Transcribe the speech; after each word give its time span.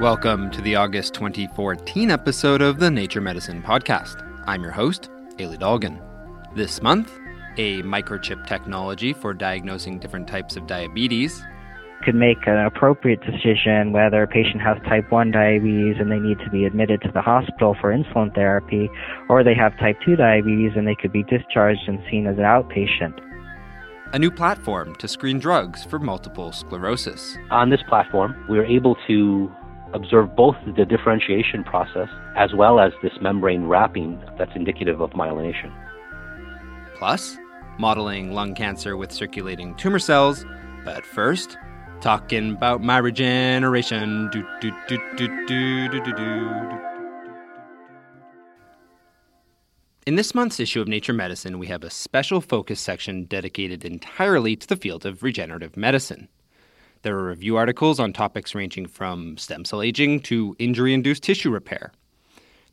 Welcome 0.00 0.50
to 0.52 0.62
the 0.62 0.76
August 0.76 1.12
2014 1.12 2.10
episode 2.10 2.62
of 2.62 2.78
the 2.78 2.90
Nature 2.90 3.20
Medicine 3.20 3.62
Podcast. 3.62 4.26
I'm 4.46 4.62
your 4.62 4.70
host, 4.72 5.10
Elie 5.38 5.58
Dolgin. 5.58 6.00
This 6.56 6.80
month, 6.80 7.12
a 7.58 7.82
microchip 7.82 8.46
technology 8.46 9.12
for 9.12 9.34
diagnosing 9.34 9.98
different 9.98 10.26
types 10.26 10.56
of 10.56 10.66
diabetes, 10.66 11.44
could 12.02 12.14
make 12.14 12.38
an 12.46 12.56
appropriate 12.64 13.20
decision 13.20 13.92
whether 13.92 14.22
a 14.22 14.26
patient 14.26 14.62
has 14.62 14.78
type 14.88 15.12
1 15.12 15.32
diabetes 15.32 15.96
and 16.00 16.10
they 16.10 16.18
need 16.18 16.38
to 16.38 16.48
be 16.48 16.64
admitted 16.64 17.02
to 17.02 17.10
the 17.12 17.20
hospital 17.20 17.76
for 17.78 17.92
insulin 17.92 18.34
therapy, 18.34 18.88
or 19.28 19.44
they 19.44 19.54
have 19.54 19.78
type 19.78 19.98
2 20.06 20.16
diabetes 20.16 20.72
and 20.76 20.88
they 20.88 20.94
could 20.94 21.12
be 21.12 21.24
discharged 21.24 21.82
and 21.86 22.02
seen 22.10 22.26
as 22.26 22.38
an 22.38 22.44
outpatient. 22.44 23.20
A 24.14 24.18
new 24.18 24.30
platform 24.30 24.96
to 24.96 25.06
screen 25.06 25.38
drugs 25.38 25.84
for 25.84 25.98
multiple 25.98 26.52
sclerosis. 26.52 27.36
On 27.50 27.68
this 27.68 27.82
platform, 27.86 28.34
we 28.48 28.58
are 28.58 28.64
able 28.64 28.96
to 29.06 29.54
observe 29.92 30.34
both 30.36 30.56
the 30.76 30.84
differentiation 30.84 31.64
process 31.64 32.08
as 32.36 32.54
well 32.54 32.80
as 32.80 32.92
this 33.02 33.12
membrane 33.20 33.64
wrapping 33.64 34.22
that's 34.38 34.52
indicative 34.54 35.00
of 35.00 35.10
myelination. 35.10 35.72
Plus, 36.96 37.38
modeling 37.78 38.32
lung 38.32 38.54
cancer 38.54 38.96
with 38.96 39.10
circulating 39.10 39.74
tumor 39.76 39.98
cells. 39.98 40.44
But 40.84 41.04
first, 41.04 41.56
talking 42.00 42.52
about 42.52 42.82
my 42.82 42.98
regeneration. 42.98 44.28
Do, 44.30 44.44
do, 44.60 44.72
do. 45.16 46.80
In 50.06 50.16
this 50.16 50.34
month's 50.34 50.58
issue 50.60 50.80
of 50.80 50.88
Nature 50.88 51.12
Medicine, 51.12 51.58
we 51.58 51.66
have 51.68 51.84
a 51.84 51.90
special 51.90 52.40
focus 52.40 52.80
section 52.80 53.24
dedicated 53.24 53.84
entirely 53.84 54.56
to 54.56 54.66
the 54.66 54.76
field 54.76 55.04
of 55.06 55.22
regenerative 55.22 55.76
medicine. 55.76 56.28
There 57.02 57.16
are 57.16 57.28
review 57.28 57.56
articles 57.56 57.98
on 57.98 58.12
topics 58.12 58.54
ranging 58.54 58.86
from 58.86 59.38
stem 59.38 59.64
cell 59.64 59.80
aging 59.80 60.20
to 60.20 60.54
injury 60.58 60.92
induced 60.92 61.22
tissue 61.22 61.50
repair. 61.50 61.92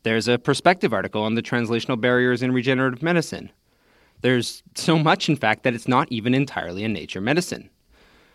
There's 0.03 0.28
a 0.28 0.38
perspective 0.38 0.94
article 0.94 1.23
on 1.23 1.36
the 1.36 1.42
translational 1.42 2.00
barriers 2.00 2.42
in 2.42 2.52
regenerative 2.52 3.02
medicine. 3.02 3.52
There's 4.22 4.64
so 4.75 4.98
much, 4.98 5.30
in 5.30 5.38
fact, 5.38 5.64
that 5.64 5.73
it's 5.73 5.88
not 5.88 6.11
even 6.11 6.33
entirely 6.33 6.83
in 6.83 6.92
Nature 6.92 7.22
Medicine. 7.22 7.70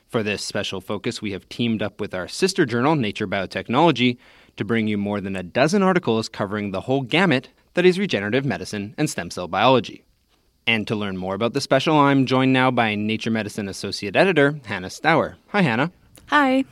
For 0.09 0.23
this 0.23 0.43
special 0.43 0.81
focus, 0.81 1.21
we 1.21 1.33
have 1.33 1.49
teamed 1.49 1.83
up 1.83 2.01
with 2.01 2.15
our 2.15 2.29
sister 2.29 2.65
journal, 2.65 2.97
Nature 2.97 3.27
Biotechnology, 3.27 4.17
to 4.57 4.65
bring 4.65 4.87
you 4.87 4.97
more 4.97 5.21
than 5.21 5.37
a 5.37 5.43
dozen 5.43 5.83
articles 5.83 6.29
covering 6.29 6.71
the 6.71 6.83
whole 6.83 7.03
gamut 7.03 7.49
that 7.75 7.87
is 7.87 7.99
regenerative 7.99 8.45
medicine 8.45 8.95
and 8.97 9.11
stem 9.11 9.31
cell 9.31 9.49
biology. 9.49 10.05
And 10.67 10.87
to 10.87 10.95
learn 10.95 11.17
more 11.17 11.35
about 11.35 11.55
the 11.55 11.61
special, 11.61 11.97
I'm 11.97 12.25
joined 12.25 12.53
now 12.53 12.71
by 12.71 12.95
Nature 12.95 13.33
Medicine 13.33 13.69
Associate 13.69 14.15
Editor, 14.15 14.61
Hannah 14.65 14.91
Stower. 14.91 15.35
Hi, 15.49 15.63
Hannah. 15.63 15.91
Hi. 16.27 16.65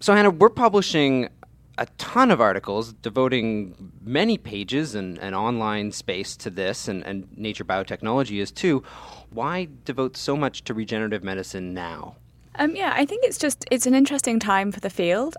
So, 0.00 0.14
Hannah, 0.14 0.30
we're 0.30 0.48
publishing 0.48 1.28
a 1.76 1.86
ton 1.98 2.30
of 2.30 2.40
articles 2.40 2.92
devoting 2.94 3.92
many 4.02 4.38
pages 4.38 4.94
and, 4.94 5.18
and 5.18 5.34
online 5.34 5.92
space 5.92 6.36
to 6.38 6.50
this, 6.50 6.88
and, 6.88 7.04
and 7.04 7.26
Nature 7.36 7.64
Biotechnology 7.64 8.40
is 8.40 8.50
too. 8.50 8.82
Why 9.30 9.68
devote 9.84 10.16
so 10.16 10.36
much 10.36 10.64
to 10.64 10.74
regenerative 10.74 11.24
medicine 11.24 11.74
now? 11.74 12.16
Um, 12.56 12.76
yeah, 12.76 12.92
I 12.96 13.04
think 13.04 13.24
it's 13.24 13.38
just 13.38 13.64
it's 13.70 13.86
an 13.86 13.94
interesting 13.94 14.38
time 14.38 14.70
for 14.70 14.80
the 14.80 14.90
field, 14.90 15.36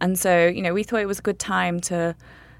and 0.00 0.18
so 0.18 0.46
you 0.46 0.62
know 0.62 0.72
we 0.72 0.82
thought 0.82 1.00
it 1.00 1.06
was 1.06 1.18
a 1.18 1.22
good 1.22 1.38
time 1.38 1.80
to 1.80 2.16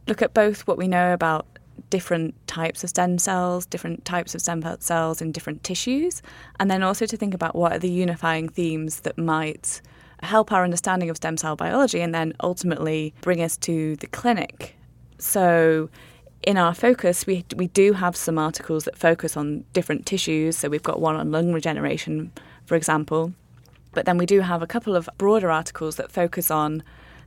look 0.07 0.21
at 0.21 0.35
both 0.35 0.67
what 0.67 0.77
we 0.77 0.87
know 0.87 1.15
about 1.15 1.47
different 1.91 2.35
types 2.47 2.83
of 2.85 2.91
stem 2.91 3.19
cells, 3.19 3.67
different 3.67 4.05
types 4.05 4.35
of 4.35 4.41
stem 4.41 4.63
cells 4.81 5.21
in 5.21 5.33
different 5.33 5.63
tissues, 5.65 6.23
and 6.59 6.71
then 6.71 6.83
also 6.83 7.07
to 7.07 7.17
think 7.17 7.35
about 7.35 7.55
what 7.55 7.73
are 7.73 7.79
the 7.79 7.91
unifying 7.91 8.49
themes 8.49 9.01
that 9.01 9.17
might 9.19 9.81
help 10.23 10.53
our 10.53 10.65
understanding 10.65 11.11
of 11.11 11.17
stem 11.17 11.37
cell 11.37 11.57
biology 11.57 12.01
and 12.01 12.15
then 12.15 12.33
ultimately 12.43 13.15
bring 13.21 13.43
us 13.43 13.57
to 13.57 13.97
the 13.97 14.07
clinic. 14.07 14.77
So 15.19 15.89
in 16.43 16.57
our 16.57 16.75
focus, 16.75 17.27
we 17.27 17.45
we 17.57 17.69
do 17.69 17.93
have 17.93 18.17
some 18.17 18.39
articles 18.39 18.85
that 18.85 18.97
focus 18.97 19.37
on 19.37 19.65
different 19.73 20.07
tissues. 20.07 20.57
So 20.57 20.69
we've 20.69 20.83
got 20.83 21.01
one 21.01 21.17
on 21.17 21.31
lung 21.31 21.53
regeneration, 21.53 22.33
for 22.65 22.77
example. 22.77 23.33
But 23.93 24.05
then 24.05 24.19
we 24.19 24.27
do 24.27 24.41
have 24.41 24.63
a 24.63 24.67
couple 24.67 24.95
of 24.95 25.09
broader 25.17 25.51
articles 25.51 25.97
that 25.97 26.13
focus 26.13 26.51
on 26.51 26.83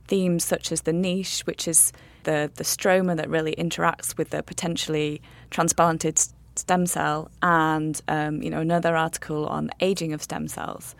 themes 0.06 0.44
such 0.44 0.70
as 0.72 0.82
the 0.82 0.92
niche, 0.92 1.40
which 1.40 1.66
is 1.66 1.92
the, 2.24 2.50
the 2.56 2.64
stroma 2.64 3.16
that 3.16 3.28
really 3.28 3.54
interacts 3.56 4.16
with 4.16 4.30
the 4.30 4.42
potentially 4.42 5.20
transplanted 5.50 6.18
stem 6.56 6.86
cell, 6.86 7.30
and 7.42 8.00
um, 8.08 8.42
you 8.42 8.50
know 8.50 8.60
another 8.60 8.96
article 8.96 9.46
on 9.46 9.70
aging 9.80 10.12
of 10.12 10.22
stem 10.22 10.48
cells. 10.48 10.94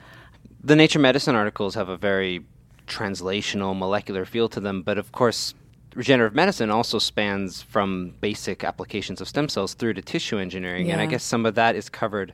The 0.62 0.76
Nature 0.76 0.98
Medicine 0.98 1.34
articles 1.34 1.74
have 1.74 1.88
a 1.88 1.96
very 1.96 2.44
translational 2.86 3.76
molecular 3.76 4.24
feel 4.24 4.48
to 4.50 4.60
them, 4.60 4.82
but 4.82 4.98
of 4.98 5.12
course, 5.12 5.54
regenerative 5.94 6.34
medicine 6.34 6.70
also 6.70 6.98
spans 6.98 7.62
from 7.62 8.14
basic 8.20 8.64
applications 8.64 9.20
of 9.20 9.28
stem 9.28 9.48
cells 9.48 9.74
through 9.74 9.94
to 9.94 10.02
tissue 10.02 10.38
engineering, 10.38 10.86
yeah. 10.86 10.94
and 10.94 11.00
I 11.00 11.06
guess 11.06 11.22
some 11.22 11.46
of 11.46 11.54
that 11.54 11.76
is 11.76 11.88
covered 11.88 12.32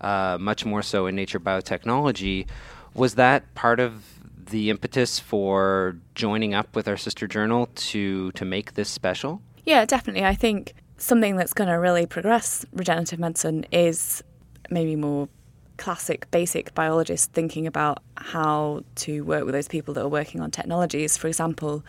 uh, 0.00 0.38
much 0.40 0.64
more 0.64 0.82
so 0.82 1.06
in 1.06 1.14
Nature 1.14 1.40
Biotechnology. 1.40 2.46
Was 2.94 3.14
that 3.14 3.54
part 3.54 3.78
of 3.78 4.19
the 4.50 4.70
impetus 4.70 5.18
for 5.18 5.96
joining 6.14 6.54
up 6.54 6.76
with 6.76 6.86
our 6.88 6.96
sister 6.96 7.26
journal 7.26 7.68
to 7.74 8.32
to 8.32 8.44
make 8.44 8.74
this 8.74 8.88
special? 8.88 9.40
Yeah, 9.64 9.84
definitely. 9.84 10.24
I 10.24 10.34
think 10.34 10.74
something 10.98 11.36
that's 11.36 11.52
going 11.52 11.68
to 11.68 11.74
really 11.74 12.06
progress 12.06 12.64
regenerative 12.72 13.18
medicine 13.18 13.64
is 13.72 14.22
maybe 14.70 14.96
more 14.96 15.28
classic 15.76 16.30
basic 16.30 16.74
biologists 16.74 17.26
thinking 17.26 17.66
about 17.66 18.02
how 18.16 18.82
to 18.94 19.22
work 19.22 19.44
with 19.44 19.54
those 19.54 19.68
people 19.68 19.94
that 19.94 20.02
are 20.02 20.08
working 20.08 20.40
on 20.40 20.50
technologies. 20.50 21.16
For 21.16 21.26
example, 21.26 21.82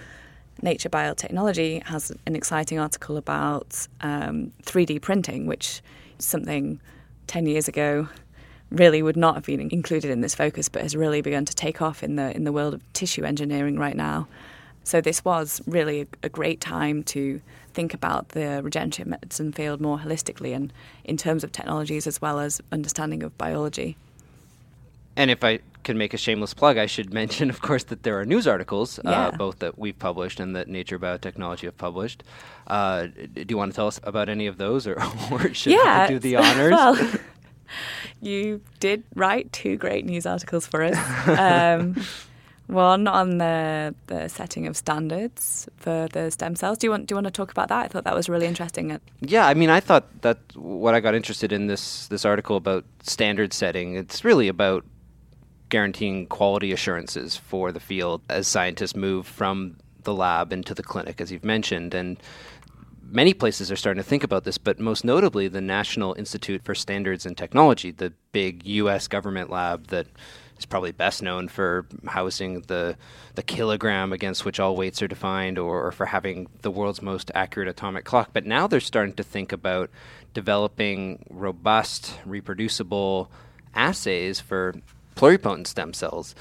Nature 0.62 0.90
Biotechnology 0.90 1.84
has 1.84 2.12
an 2.26 2.36
exciting 2.36 2.80
article 2.80 3.18
about 3.18 3.88
um, 4.02 4.54
3D 4.64 5.02
printing, 5.02 5.46
which 5.46 5.82
is 6.18 6.26
something 6.26 6.80
10 7.28 7.48
years 7.48 7.68
ago 7.68 8.08
really 8.72 9.04
would 9.04 9.18
not 9.18 9.36
have 9.36 9.46
been 9.46 9.60
included 9.60 10.10
in 10.10 10.22
this 10.22 10.34
focus, 10.34 10.70
but 10.70 10.82
has 10.82 10.96
really 10.96 11.22
begun 11.22 11.46
to 11.46 11.54
take 11.54 11.82
off 11.82 12.04
in 12.04 12.16
the 12.16 12.36
in 12.36 12.44
the 12.44 12.52
world 12.52 12.74
of 12.74 12.94
tissue 12.94 13.24
engineering 13.24 13.78
right 13.78 13.96
now. 13.96 14.28
So 14.84 15.02
this 15.02 15.24
was 15.24 15.62
really 15.68 16.02
a, 16.02 16.08
a 16.24 16.30
great 16.30 16.60
time 16.60 17.04
to 17.04 17.42
think 17.74 17.94
about 17.94 18.30
the 18.30 18.62
regenerative 18.64 19.08
medicine 19.08 19.52
field 19.52 19.80
more 19.80 20.00
holistically 20.00 20.56
and 20.56 20.74
in 21.04 21.18
terms 21.18 21.44
of 21.44 21.52
technologies 21.52 22.08
as 22.08 22.22
well 22.22 22.40
as 22.40 22.62
understanding 22.72 23.24
of 23.24 23.38
biology. 23.38 23.96
And 25.16 25.30
if 25.30 25.44
I 25.44 25.60
can 25.84 25.98
make 25.98 26.14
a 26.14 26.18
shameless 26.18 26.54
plug, 26.54 26.78
I 26.78 26.86
should 26.86 27.14
mention, 27.22 27.50
of 27.50 27.62
course, 27.62 27.84
that 27.86 28.04
there 28.04 28.20
are 28.20 28.26
news 28.26 28.48
articles, 28.48 29.00
uh, 29.00 29.04
yeah. 29.06 29.28
uh, 29.28 29.32
both 29.32 29.60
that 29.60 29.78
we've 29.78 29.98
published 29.98 30.40
and 30.40 30.56
that 30.56 30.68
Nature 30.68 31.00
Biotechnology 31.00 31.64
have 31.64 31.78
published. 31.78 32.24
Uh, 32.68 33.08
do 33.08 33.46
you 33.48 33.58
want 33.58 33.72
to 33.72 33.76
tell 33.76 33.88
us 33.88 34.00
about 34.04 34.30
any 34.30 34.48
of 34.48 34.58
those, 34.58 34.88
or, 34.88 35.02
or 35.32 35.54
should 35.54 35.74
yeah, 35.74 36.04
I 36.04 36.08
do 36.08 36.20
the 36.20 36.36
honors? 36.38 36.72
well, 36.72 37.12
you 38.22 38.62
did 38.80 39.04
write 39.16 39.52
two 39.52 39.78
great 39.78 40.06
news 40.06 40.26
articles 40.26 40.66
for 40.66 40.84
us. 40.84 40.98
Um, 41.28 41.96
one 42.68 43.06
on 43.08 43.38
the 43.38 43.94
the 44.08 44.30
setting 44.30 44.66
of 44.66 44.78
standards 44.78 45.68
for 45.78 46.08
the 46.14 46.32
stem 46.32 46.56
cells. 46.56 46.78
Do 46.78 46.88
you 46.88 46.92
want 46.92 47.08
do 47.08 47.14
you 47.14 47.18
want 47.18 47.28
to 47.28 47.32
talk 47.32 47.52
about 47.52 47.68
that? 47.70 47.86
I 47.86 47.88
thought 47.88 48.06
that 48.06 48.16
was 48.16 48.30
really 48.30 48.48
interesting. 48.48 48.98
Yeah, 49.20 49.46
I 49.46 49.54
mean, 49.54 49.70
I 49.70 49.80
thought 49.80 50.22
that 50.22 50.40
what 50.56 50.96
I 50.96 51.00
got 51.00 51.14
interested 51.14 51.52
in 51.52 51.68
this 51.68 52.08
this 52.08 52.26
article 52.26 52.56
about 52.56 52.86
standard 53.04 53.54
setting. 53.54 53.96
It's 53.96 54.24
really 54.24 54.48
about 54.48 54.86
guaranteeing 55.70 56.28
quality 56.28 56.72
assurances 56.72 57.36
for 57.38 57.72
the 57.72 57.80
field 57.80 58.22
as 58.30 58.48
scientists 58.48 58.96
move 58.96 59.26
from 59.26 59.78
the 60.04 60.14
lab 60.14 60.52
into 60.52 60.74
the 60.74 60.84
clinic, 60.84 61.22
as 61.22 61.32
you've 61.32 61.46
mentioned, 61.46 61.94
and 61.94 62.18
many 63.12 63.34
places 63.34 63.72
are 63.72 63.76
starting 63.76 64.02
to 64.02 64.08
think 64.08 64.24
about 64.24 64.44
this, 64.44 64.58
but 64.58 64.80
most 64.80 65.04
notably 65.04 65.48
the 65.48 65.62
National 65.62 66.14
Institute 66.14 66.64
for 66.64 66.74
Standards 66.74 67.26
and 67.26 67.38
Technology, 67.38 67.92
the 67.92 68.14
big 68.32 68.66
U.S. 68.66 69.08
government 69.08 69.50
lab 69.50 69.88
that 69.88 70.08
is 70.58 70.66
probably 70.66 70.92
best 70.92 71.22
known 71.22 71.48
for 71.48 71.86
housing 72.08 72.62
the 72.62 72.96
the 73.36 73.44
kilogram 73.44 74.14
against 74.14 74.46
which 74.46 74.60
all 74.60 74.76
weights 74.76 75.02
are 75.02 75.08
defined, 75.08 75.58
or, 75.58 75.88
or 75.88 75.92
for 75.92 76.06
having 76.06 76.48
the 76.62 76.72
world's 76.72 77.02
most 77.02 77.32
accurate 77.34 77.68
atomic 77.68 78.06
clock. 78.06 78.30
But 78.34 78.46
now 78.46 78.68
they're 78.68 78.80
starting 78.80 79.14
to 79.16 79.24
think 79.24 79.52
about 79.52 79.90
developing 80.34 81.26
robust, 81.30 82.20
reproducible 82.26 83.32
assays 83.74 84.40
for 84.40 84.76
pluripotent 85.16 85.68
stem 85.68 85.94
cells, 85.94 86.36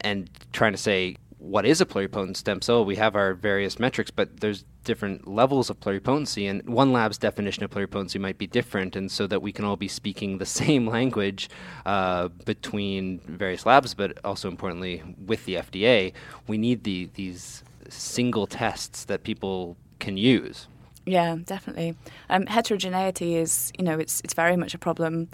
and 0.00 0.30
trying 0.52 0.72
to 0.72 0.78
say 0.78 1.16
what 1.46 1.64
is 1.64 1.80
a 1.80 1.86
pluripotent 1.86 2.36
stem 2.36 2.60
cell? 2.60 2.84
We 2.84 2.96
have 2.96 3.14
our 3.14 3.34
various 3.34 3.78
metrics, 3.78 4.10
but 4.10 4.40
there's 4.40 4.64
different 4.84 5.26
levels 5.26 5.70
of 5.70 5.80
pluripotency, 5.80 6.48
and 6.50 6.66
one 6.68 6.92
lab's 6.92 7.18
definition 7.18 7.64
of 7.64 7.70
pluripotency 7.70 8.20
might 8.20 8.38
be 8.38 8.46
different, 8.46 8.96
and 8.96 9.10
so 9.10 9.26
that 9.26 9.42
we 9.42 9.52
can 9.52 9.64
all 9.64 9.76
be 9.76 9.88
speaking 9.88 10.38
the 10.38 10.46
same 10.62 10.86
language 10.86 11.48
uh, 11.84 12.28
between 12.44 13.20
various 13.20 13.64
labs, 13.64 13.94
but 13.94 14.18
also 14.24 14.48
importantly 14.48 15.02
with 15.24 15.44
the 15.44 15.54
FDA, 15.54 16.12
we 16.46 16.58
need 16.58 16.84
the, 16.84 17.10
these 17.14 17.62
single 17.88 18.46
tests 18.46 19.04
that 19.04 19.22
people 19.22 19.76
can 19.98 20.16
use. 20.16 20.68
Yeah, 21.04 21.36
definitely. 21.44 21.94
Um, 22.28 22.46
heterogeneity 22.46 23.36
is, 23.36 23.72
you 23.78 23.84
know, 23.84 23.96
it's 23.96 24.20
it's 24.22 24.34
very 24.34 24.56
much 24.56 24.74
a 24.74 24.78
problem 24.78 25.28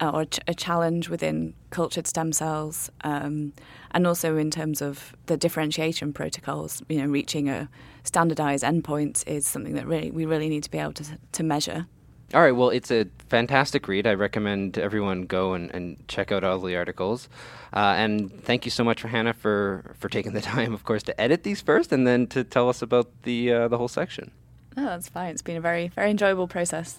or 0.00 0.26
a 0.46 0.54
challenge 0.54 1.08
within 1.08 1.54
cultured 1.70 2.06
stem 2.06 2.32
cells, 2.32 2.90
um, 3.02 3.52
and 3.92 4.06
also 4.06 4.36
in 4.36 4.50
terms 4.50 4.82
of 4.82 5.14
the 5.26 5.36
differentiation 5.36 6.12
protocols. 6.12 6.82
You 6.88 7.02
know, 7.02 7.06
reaching 7.08 7.48
a 7.48 7.68
standardized 8.02 8.64
endpoint 8.64 9.26
is 9.26 9.46
something 9.46 9.74
that 9.74 9.86
really 9.86 10.10
we 10.10 10.26
really 10.26 10.48
need 10.48 10.62
to 10.64 10.70
be 10.70 10.78
able 10.78 10.92
to 10.94 11.04
to 11.32 11.42
measure. 11.42 11.86
All 12.32 12.40
right. 12.40 12.52
Well, 12.52 12.70
it's 12.70 12.90
a 12.90 13.06
fantastic 13.28 13.86
read. 13.86 14.08
I 14.08 14.14
recommend 14.14 14.76
everyone 14.76 15.22
go 15.22 15.52
and, 15.54 15.70
and 15.72 15.96
check 16.08 16.32
out 16.32 16.42
all 16.42 16.58
the 16.58 16.74
articles. 16.74 17.28
Uh, 17.72 17.94
and 17.96 18.42
thank 18.42 18.64
you 18.64 18.72
so 18.72 18.82
much 18.82 19.02
for 19.02 19.08
Hannah 19.08 19.34
for, 19.34 19.94
for 19.98 20.08
taking 20.08 20.32
the 20.32 20.40
time, 20.54 20.74
of 20.74 20.82
course, 20.82 21.04
to 21.04 21.20
edit 21.20 21.44
these 21.44 21.60
first 21.60 21.92
and 21.92 22.06
then 22.06 22.26
to 22.28 22.42
tell 22.42 22.68
us 22.68 22.82
about 22.82 23.08
the 23.22 23.52
uh, 23.52 23.68
the 23.68 23.78
whole 23.78 23.88
section. 23.88 24.32
Oh, 24.76 24.84
that's 24.84 25.08
fine. 25.08 25.30
It's 25.30 25.42
been 25.42 25.56
a 25.56 25.60
very 25.60 25.88
very 25.88 26.10
enjoyable 26.10 26.48
process. 26.48 26.98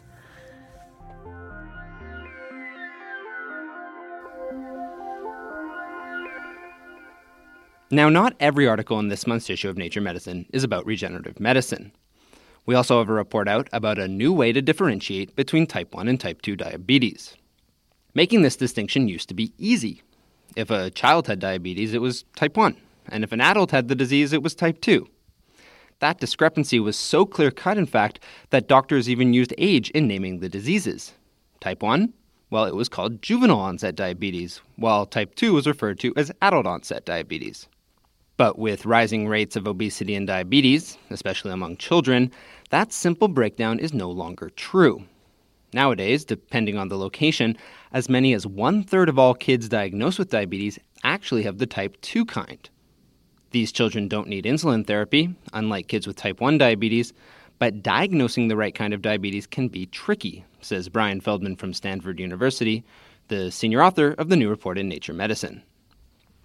Now, 7.92 8.10
not 8.10 8.36
every 8.40 8.68
article 8.68 8.98
in 8.98 9.10
this 9.10 9.28
month's 9.28 9.48
issue 9.48 9.70
of 9.70 9.78
Nature 9.78 10.02
Medicine 10.02 10.48
is 10.52 10.64
about 10.64 10.88
regenerative 10.88 11.40
medicine. 11.40 11.92
We 12.66 12.74
also 12.74 12.98
have 12.98 13.10
a 13.10 13.14
report 13.14 13.48
out 13.48 13.70
about 13.72 14.00
a 14.00 14.08
new 14.08 14.34
way 14.34 14.52
to 14.54 14.62
differentiate 14.62 15.36
between 15.36 15.68
type 15.68 15.94
1 15.94 16.08
and 16.08 16.20
type 16.20 16.42
2 16.42 16.56
diabetes. 16.56 17.36
Making 18.16 18.42
this 18.42 18.56
distinction 18.56 19.08
used 19.08 19.30
to 19.30 19.36
be 19.36 19.54
easy. 19.60 20.02
If 20.56 20.72
a 20.72 20.90
child 20.90 21.28
had 21.28 21.38
diabetes, 21.38 21.94
it 21.94 22.02
was 22.02 22.26
type 22.36 22.58
1, 22.58 22.76
and 23.10 23.24
if 23.24 23.32
an 23.32 23.40
adult 23.40 23.70
had 23.70 23.88
the 23.88 23.94
disease, 23.94 24.34
it 24.34 24.42
was 24.42 24.56
type 24.56 24.82
2. 24.82 25.08
That 26.00 26.20
discrepancy 26.20 26.80
was 26.80 26.98
so 26.98 27.24
clear 27.24 27.52
cut, 27.52 27.78
in 27.78 27.86
fact, 27.86 28.20
that 28.50 28.68
doctors 28.68 29.08
even 29.08 29.32
used 29.36 29.54
age 29.60 29.92
in 29.92 30.08
naming 30.08 30.40
the 30.40 30.50
diseases. 30.50 31.14
Type 31.60 31.84
1, 31.84 32.12
well, 32.50 32.66
it 32.66 32.76
was 32.76 32.90
called 32.90 33.22
juvenile 33.22 33.60
onset 33.60 33.96
diabetes, 33.96 34.62
while 34.76 35.06
type 35.06 35.36
2 35.36 35.54
was 35.54 35.68
referred 35.68 36.00
to 36.00 36.14
as 36.16 36.32
adult 36.42 36.66
onset 36.66 37.06
diabetes. 37.06 37.68
But 38.38 38.60
with 38.60 38.86
rising 38.86 39.28
rates 39.28 39.56
of 39.56 39.68
obesity 39.68 40.14
and 40.14 40.28
diabetes, 40.28 40.98
especially 41.10 41.52
among 41.52 41.78
children, 41.78 42.32
that 42.70 42.92
simple 42.92 43.30
breakdown 43.30 43.80
is 43.80 43.94
no 43.94 44.12
longer 44.12 44.50
true. 44.50 45.06
Nowadays, 45.74 46.26
depending 46.26 46.78
on 46.78 46.90
the 46.90 46.98
location, 46.98 47.58
as 47.94 48.10
many 48.10 48.34
as 48.34 48.46
one 48.46 48.84
third 48.84 49.08
of 49.08 49.18
all 49.18 49.34
kids 49.34 49.70
diagnosed 49.70 50.20
with 50.20 50.30
diabetes 50.30 50.80
actually 51.04 51.44
have 51.44 51.58
the 51.58 51.66
type 51.66 52.00
2 52.02 52.26
kind. 52.26 52.70
These 53.52 53.72
children 53.72 54.10
don't 54.10 54.28
need 54.28 54.44
insulin 54.44 54.86
therapy, 54.86 55.34
unlike 55.54 55.88
kids 55.88 56.06
with 56.06 56.18
type 56.18 56.42
1 56.42 56.58
diabetes, 56.58 57.14
but 57.58 57.82
diagnosing 57.82 58.50
the 58.50 58.58
right 58.58 58.76
kind 58.76 58.94
of 58.94 59.02
diabetes 59.02 59.48
can 59.48 59.70
be 59.70 59.86
tricky, 59.86 60.44
says 60.60 60.90
Brian 60.90 61.22
Feldman 61.22 61.56
from 61.56 61.74
Stanford 61.74 62.20
University, 62.20 62.84
the 63.30 63.50
senior 63.50 63.82
author 63.82 64.12
of 64.18 64.28
the 64.28 64.36
new 64.36 64.50
report 64.50 64.78
in 64.78 64.90
Nature 64.90 65.14
Medicine 65.14 65.64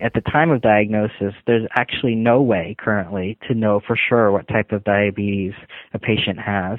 at 0.00 0.14
the 0.14 0.20
time 0.20 0.50
of 0.50 0.62
diagnosis, 0.62 1.34
there's 1.46 1.68
actually 1.76 2.14
no 2.14 2.40
way 2.40 2.76
currently 2.78 3.38
to 3.48 3.54
know 3.54 3.80
for 3.86 3.96
sure 3.96 4.32
what 4.32 4.48
type 4.48 4.72
of 4.72 4.84
diabetes 4.84 5.52
a 5.92 5.98
patient 5.98 6.38
has. 6.38 6.78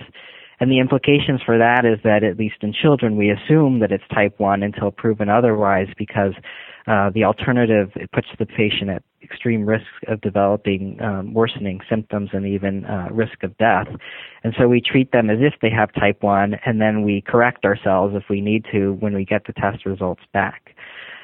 And 0.59 0.71
the 0.71 0.79
implications 0.79 1.41
for 1.43 1.57
that 1.57 1.85
is 1.85 1.99
that, 2.03 2.23
at 2.23 2.37
least 2.37 2.57
in 2.61 2.71
children, 2.71 3.17
we 3.17 3.31
assume 3.31 3.79
that 3.79 3.91
it's 3.91 4.03
type 4.13 4.35
1 4.39 4.61
until 4.61 4.91
proven 4.91 5.27
otherwise 5.27 5.87
because 5.97 6.33
uh, 6.87 7.09
the 7.13 7.23
alternative 7.23 7.91
it 7.95 8.11
puts 8.11 8.27
the 8.37 8.45
patient 8.45 8.89
at 8.89 9.03
extreme 9.23 9.65
risk 9.65 9.85
of 10.07 10.21
developing 10.21 10.99
um, 11.01 11.33
worsening 11.33 11.79
symptoms 11.89 12.29
and 12.33 12.45
even 12.45 12.85
uh, 12.85 13.07
risk 13.11 13.43
of 13.43 13.57
death. 13.57 13.87
And 14.43 14.53
so 14.59 14.67
we 14.67 14.81
treat 14.81 15.11
them 15.11 15.29
as 15.29 15.37
if 15.41 15.53
they 15.61 15.69
have 15.69 15.93
type 15.93 16.21
1 16.21 16.55
and 16.65 16.81
then 16.81 17.03
we 17.03 17.21
correct 17.21 17.65
ourselves 17.65 18.15
if 18.15 18.23
we 18.29 18.41
need 18.41 18.65
to 18.71 18.93
when 18.99 19.13
we 19.13 19.25
get 19.25 19.45
the 19.45 19.53
test 19.53 19.85
results 19.85 20.21
back. 20.33 20.75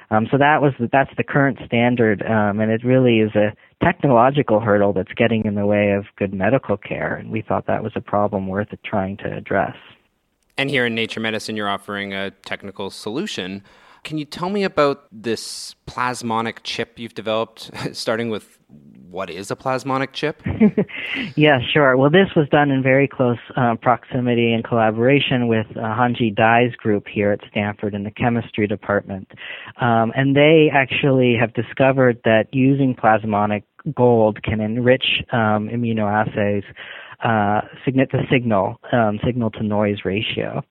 Um, 0.09 0.27
so 0.31 0.38
that 0.38 0.62
was 0.62 0.74
that's 0.92 1.12
the 1.18 1.24
current 1.24 1.59
standard, 1.65 2.24
um, 2.24 2.62
and 2.62 2.71
it 2.71 2.83
really 2.83 3.19
is 3.19 3.36
a 3.36 3.54
technological 3.83 4.62
hurdle 4.62 4.94
that's 4.94 5.12
getting 5.13 5.44
in 5.45 5.56
the 5.56 5.65
way 5.65 5.92
of 5.92 6.06
good 6.18 6.33
medical 6.33 6.77
care. 6.77 7.15
And 7.15 7.30
we 7.30 7.42
thought 7.42 7.68
that 7.68 7.83
was 7.83 7.92
a 7.95 8.01
problem 8.01 8.48
worth 8.48 8.69
trying 8.86 9.18
to 9.18 9.36
address. 9.36 9.75
And 10.57 10.69
here 10.69 10.86
in 10.86 10.95
Nature 10.95 11.19
Medicine, 11.19 11.56
you're 11.56 11.69
offering 11.69 12.13
a 12.13 12.31
technical 12.31 12.89
solution. 12.89 13.63
Can 14.04 14.18
you 14.18 14.25
tell 14.25 14.50
me 14.50 14.63
about 14.63 15.04
this 15.12 15.75
plasmonic 15.86 16.63
chip 16.63 16.98
you've 16.98 17.13
developed, 17.13 17.69
starting 17.92 18.30
with 18.30 18.56
what 19.10 19.30
is 19.30 19.50
a 19.50 19.56
plasmonic 19.56 20.14
chip? 20.14 20.42
yeah, 21.36 21.60
sure. 21.74 21.96
Well, 21.98 22.10
this 22.10 22.28
was 22.36 22.48
done 22.50 22.69
in 22.69 22.84
very 22.84 23.08
close 23.08 23.38
uh, 23.56 23.75
proximity 23.81 24.54
and 24.54 24.64
collaboration 24.64 25.48
with 25.48 25.66
uh, 25.72 25.80
Hongjie 25.80 26.36
Dai's 26.36 26.75
group 26.75 27.06
here 27.08 27.31
at 27.31 27.40
Stanford 27.50 27.94
in 27.94 28.04
the 28.04 28.12
chemistry 28.12 28.68
department. 28.68 29.31
Um, 29.80 30.12
and 30.16 30.36
they 30.36 30.69
actually 30.72 31.36
have 31.40 31.54
discovered 31.54 32.19
that 32.25 32.54
using 32.54 32.94
plasmonic 32.94 33.64
gold 33.96 34.44
can 34.44 34.60
enrich 34.60 35.24
um, 35.31 35.70
immunoassays 35.70 36.63
uh, 37.24 37.62
the 37.86 38.24
signal 38.31 38.80
um, 38.92 39.19
signal 39.25 39.50
to 39.52 39.64
noise 39.64 39.98
ratio. 40.06 40.62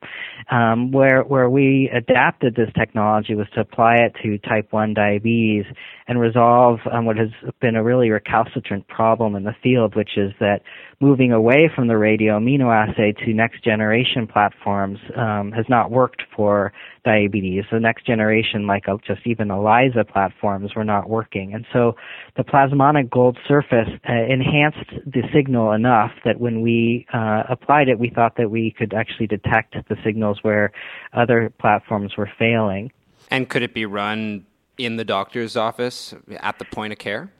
Um, 0.51 0.93
where 0.93 1.23
where 1.23 1.51
we 1.51 1.91
adapted 1.93 2.55
this 2.55 2.71
technology 2.79 3.35
was 3.35 3.49
to 3.55 3.61
apply 3.61 3.97
it 3.97 4.15
to 4.23 4.39
type 4.39 4.69
1 4.71 4.95
diabetes 4.95 5.65
and 6.07 6.21
resolve 6.21 6.79
um, 6.93 7.05
what 7.05 7.17
has 7.17 7.31
been 7.61 7.75
a 7.75 7.83
really 7.83 8.11
recalcitrant 8.11 8.87
problem 8.87 9.35
in 9.35 9.43
the 9.43 9.57
field, 9.61 9.97
which 9.97 10.17
is 10.17 10.33
that 10.39 10.61
moving 11.01 11.33
away 11.33 11.69
from 11.75 11.89
the 11.89 11.97
radio 11.97 12.39
immunoassay 12.39 13.17
to 13.25 13.35
next 13.35 13.65
generation 13.65 14.27
platforms 14.27 14.99
um, 15.17 15.51
has 15.53 15.67
not 15.69 15.91
worked 15.91 16.23
for 16.35 16.73
diabetes. 17.07 17.65
The 17.71 17.81
next 17.81 18.05
generation, 18.05 18.67
like 18.67 18.85
just 19.07 19.21
even 19.25 19.51
ELISA 19.51 20.05
platforms, 20.13 20.75
were 20.75 20.85
not 20.85 21.09
working. 21.09 21.55
And 21.55 21.65
so 21.73 21.95
the 22.37 22.45
plasmonic 22.45 23.09
gold 23.09 23.39
surface 23.49 23.89
uh, 24.07 24.13
enhanced 24.13 24.91
the 25.07 25.23
signal 25.33 25.73
enough 25.73 26.11
that 26.25 26.41
when 26.41 26.61
we 26.61 27.07
uh, 27.15 27.45
applied 27.49 27.89
it, 27.89 27.99
we 27.99 28.11
thought 28.11 28.37
that 28.37 28.51
we 28.51 28.75
could 28.77 28.93
actually 28.93 29.29
detect 29.29 29.77
the 29.89 29.97
signals 30.05 30.41
where 30.43 30.73
other 31.13 31.51
platforms 31.61 32.17
were 32.19 32.29
failing. 32.39 32.91
And 33.31 33.49
could 33.49 33.63
it 33.63 33.73
be 33.73 33.87
run 33.87 34.45
in 34.77 34.97
the 34.97 35.05
doctor's 35.05 35.57
office 35.57 36.13
at 36.41 36.59
the 36.59 36.65
point 36.65 36.93
of 36.93 36.99
care? 36.99 37.31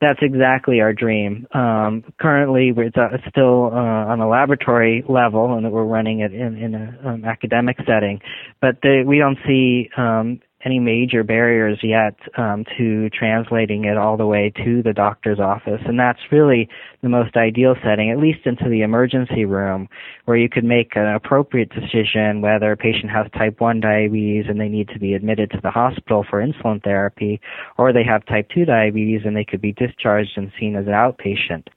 That's 0.00 0.20
exactly 0.22 0.80
our 0.80 0.92
dream. 0.92 1.46
Um, 1.52 2.04
currently, 2.20 2.72
it's, 2.76 2.96
uh, 2.96 3.16
still 3.28 3.66
uh, 3.72 4.06
on 4.12 4.20
a 4.20 4.28
laboratory 4.28 5.04
level, 5.08 5.54
and 5.54 5.70
we're 5.72 5.84
running 5.84 6.20
it 6.20 6.32
in, 6.32 6.56
in 6.56 6.74
an 6.74 6.98
um, 7.04 7.24
academic 7.24 7.78
setting. 7.84 8.20
But 8.60 8.76
we 8.84 9.18
don't 9.18 9.38
see 9.46 9.90
um, 9.96 10.40
any 10.64 10.80
major 10.80 11.22
barriers 11.22 11.78
yet 11.82 12.16
um, 12.36 12.64
to 12.76 13.08
translating 13.10 13.84
it 13.84 13.96
all 13.96 14.16
the 14.16 14.26
way 14.26 14.52
to 14.64 14.82
the 14.82 14.92
doctor's 14.92 15.38
office. 15.38 15.80
And 15.86 15.98
that's 15.98 16.18
really 16.32 16.68
the 17.00 17.08
most 17.08 17.36
ideal 17.36 17.76
setting, 17.84 18.10
at 18.10 18.18
least 18.18 18.40
into 18.44 18.68
the 18.68 18.82
emergency 18.82 19.44
room, 19.44 19.88
where 20.24 20.36
you 20.36 20.48
could 20.48 20.64
make 20.64 20.96
an 20.96 21.06
appropriate 21.06 21.70
decision 21.70 22.40
whether 22.40 22.72
a 22.72 22.76
patient 22.76 23.10
has 23.10 23.30
type 23.32 23.60
1 23.60 23.80
diabetes 23.80 24.46
and 24.48 24.60
they 24.60 24.68
need 24.68 24.88
to 24.88 24.98
be 24.98 25.14
admitted 25.14 25.50
to 25.52 25.60
the 25.62 25.70
hospital 25.70 26.24
for 26.28 26.44
insulin 26.44 26.82
therapy, 26.82 27.40
or 27.76 27.92
they 27.92 28.04
have 28.04 28.26
type 28.26 28.48
2 28.52 28.64
diabetes 28.64 29.22
and 29.24 29.36
they 29.36 29.44
could 29.44 29.60
be 29.60 29.72
discharged 29.72 30.32
and 30.36 30.50
seen 30.58 30.74
as 30.74 30.86
an 30.86 30.92
outpatient. 30.92 31.68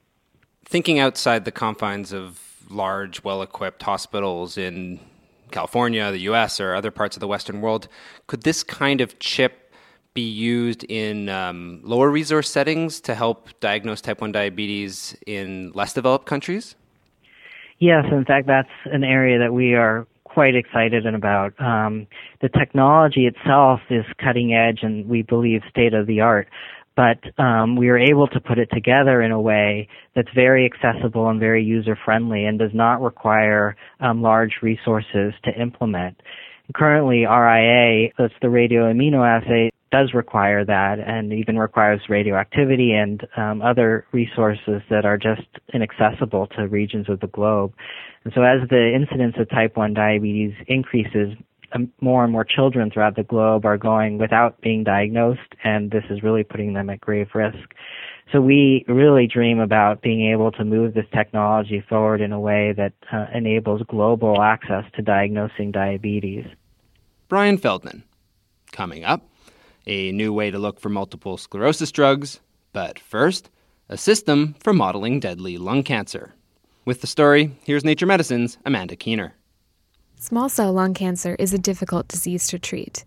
Thinking 0.64 0.98
outside 0.98 1.44
the 1.44 1.52
confines 1.52 2.12
of 2.12 2.40
large, 2.68 3.22
well 3.22 3.42
equipped 3.42 3.84
hospitals 3.84 4.58
in 4.58 4.98
California, 5.52 6.10
the 6.10 6.20
US, 6.32 6.60
or 6.60 6.74
other 6.74 6.90
parts 6.90 7.16
of 7.16 7.20
the 7.20 7.28
Western 7.28 7.60
world, 7.60 7.88
could 8.26 8.42
this 8.42 8.62
kind 8.62 9.00
of 9.00 9.18
chip 9.18 9.72
be 10.14 10.22
used 10.22 10.84
in 10.84 11.28
um, 11.28 11.80
lower 11.82 12.10
resource 12.10 12.50
settings 12.50 13.00
to 13.00 13.14
help 13.14 13.48
diagnose 13.60 14.00
type 14.00 14.20
1 14.20 14.32
diabetes 14.32 15.16
in 15.26 15.72
less 15.74 15.92
developed 15.92 16.26
countries? 16.26 16.74
Yes, 17.78 18.04
in 18.12 18.24
fact, 18.24 18.46
that's 18.46 18.68
an 18.86 19.04
area 19.04 19.38
that 19.38 19.52
we 19.52 19.74
are 19.74 20.06
quite 20.24 20.54
excited 20.54 21.06
about. 21.06 21.52
Um, 21.60 22.06
the 22.40 22.48
technology 22.48 23.26
itself 23.26 23.80
is 23.90 24.04
cutting 24.22 24.54
edge 24.54 24.80
and 24.82 25.08
we 25.08 25.22
believe 25.22 25.62
state 25.68 25.94
of 25.94 26.06
the 26.06 26.20
art 26.20 26.48
but 26.96 27.18
um, 27.42 27.76
we 27.76 27.88
are 27.88 27.98
able 27.98 28.26
to 28.28 28.40
put 28.40 28.58
it 28.58 28.68
together 28.72 29.22
in 29.22 29.32
a 29.32 29.40
way 29.40 29.88
that's 30.14 30.28
very 30.34 30.66
accessible 30.66 31.28
and 31.28 31.40
very 31.40 31.64
user 31.64 31.98
friendly 32.04 32.44
and 32.44 32.58
does 32.58 32.74
not 32.74 33.00
require 33.00 33.76
um, 34.00 34.22
large 34.22 34.52
resources 34.62 35.32
to 35.44 35.50
implement. 35.60 36.20
Currently, 36.74 37.26
RIA, 37.26 38.10
that's 38.18 38.34
the 38.40 38.48
radio 38.48 38.92
immunoassay, 38.92 39.70
does 39.90 40.14
require 40.14 40.64
that 40.64 40.98
and 40.98 41.32
even 41.32 41.58
requires 41.58 42.00
radioactivity 42.08 42.92
and 42.94 43.26
um, 43.36 43.60
other 43.60 44.06
resources 44.12 44.80
that 44.88 45.04
are 45.04 45.18
just 45.18 45.46
inaccessible 45.74 46.46
to 46.56 46.66
regions 46.66 47.08
of 47.08 47.20
the 47.20 47.26
globe. 47.28 47.74
And 48.24 48.32
so 48.34 48.42
as 48.42 48.66
the 48.70 48.92
incidence 48.94 49.34
of 49.38 49.50
type 49.50 49.76
1 49.76 49.94
diabetes 49.94 50.54
increases, 50.66 51.36
more 52.00 52.24
and 52.24 52.32
more 52.32 52.44
children 52.44 52.90
throughout 52.90 53.16
the 53.16 53.22
globe 53.22 53.64
are 53.64 53.78
going 53.78 54.18
without 54.18 54.60
being 54.60 54.84
diagnosed, 54.84 55.54
and 55.64 55.90
this 55.90 56.04
is 56.10 56.22
really 56.22 56.44
putting 56.44 56.74
them 56.74 56.90
at 56.90 57.00
grave 57.00 57.28
risk. 57.34 57.74
So 58.30 58.40
we 58.40 58.84
really 58.88 59.26
dream 59.26 59.58
about 59.58 60.00
being 60.00 60.32
able 60.32 60.52
to 60.52 60.64
move 60.64 60.94
this 60.94 61.06
technology 61.12 61.84
forward 61.86 62.20
in 62.20 62.32
a 62.32 62.40
way 62.40 62.72
that 62.76 62.94
uh, 63.12 63.26
enables 63.34 63.82
global 63.82 64.40
access 64.40 64.84
to 64.94 65.02
diagnosing 65.02 65.70
diabetes. 65.70 66.46
Brian 67.28 67.58
Feldman. 67.58 68.04
Coming 68.72 69.04
up, 69.04 69.28
a 69.86 70.12
new 70.12 70.32
way 70.32 70.50
to 70.50 70.58
look 70.58 70.80
for 70.80 70.88
multiple 70.88 71.36
sclerosis 71.36 71.92
drugs, 71.92 72.40
but 72.72 72.98
first, 72.98 73.50
a 73.88 73.98
system 73.98 74.54
for 74.60 74.72
modeling 74.72 75.20
deadly 75.20 75.58
lung 75.58 75.82
cancer. 75.82 76.34
With 76.86 77.02
the 77.02 77.06
story, 77.06 77.54
here's 77.64 77.84
Nature 77.84 78.06
Medicine's 78.06 78.56
Amanda 78.64 78.96
Keener. 78.96 79.34
Small 80.22 80.48
cell 80.48 80.72
lung 80.72 80.94
cancer 80.94 81.34
is 81.40 81.52
a 81.52 81.58
difficult 81.58 82.06
disease 82.06 82.46
to 82.46 82.56
treat. 82.56 83.04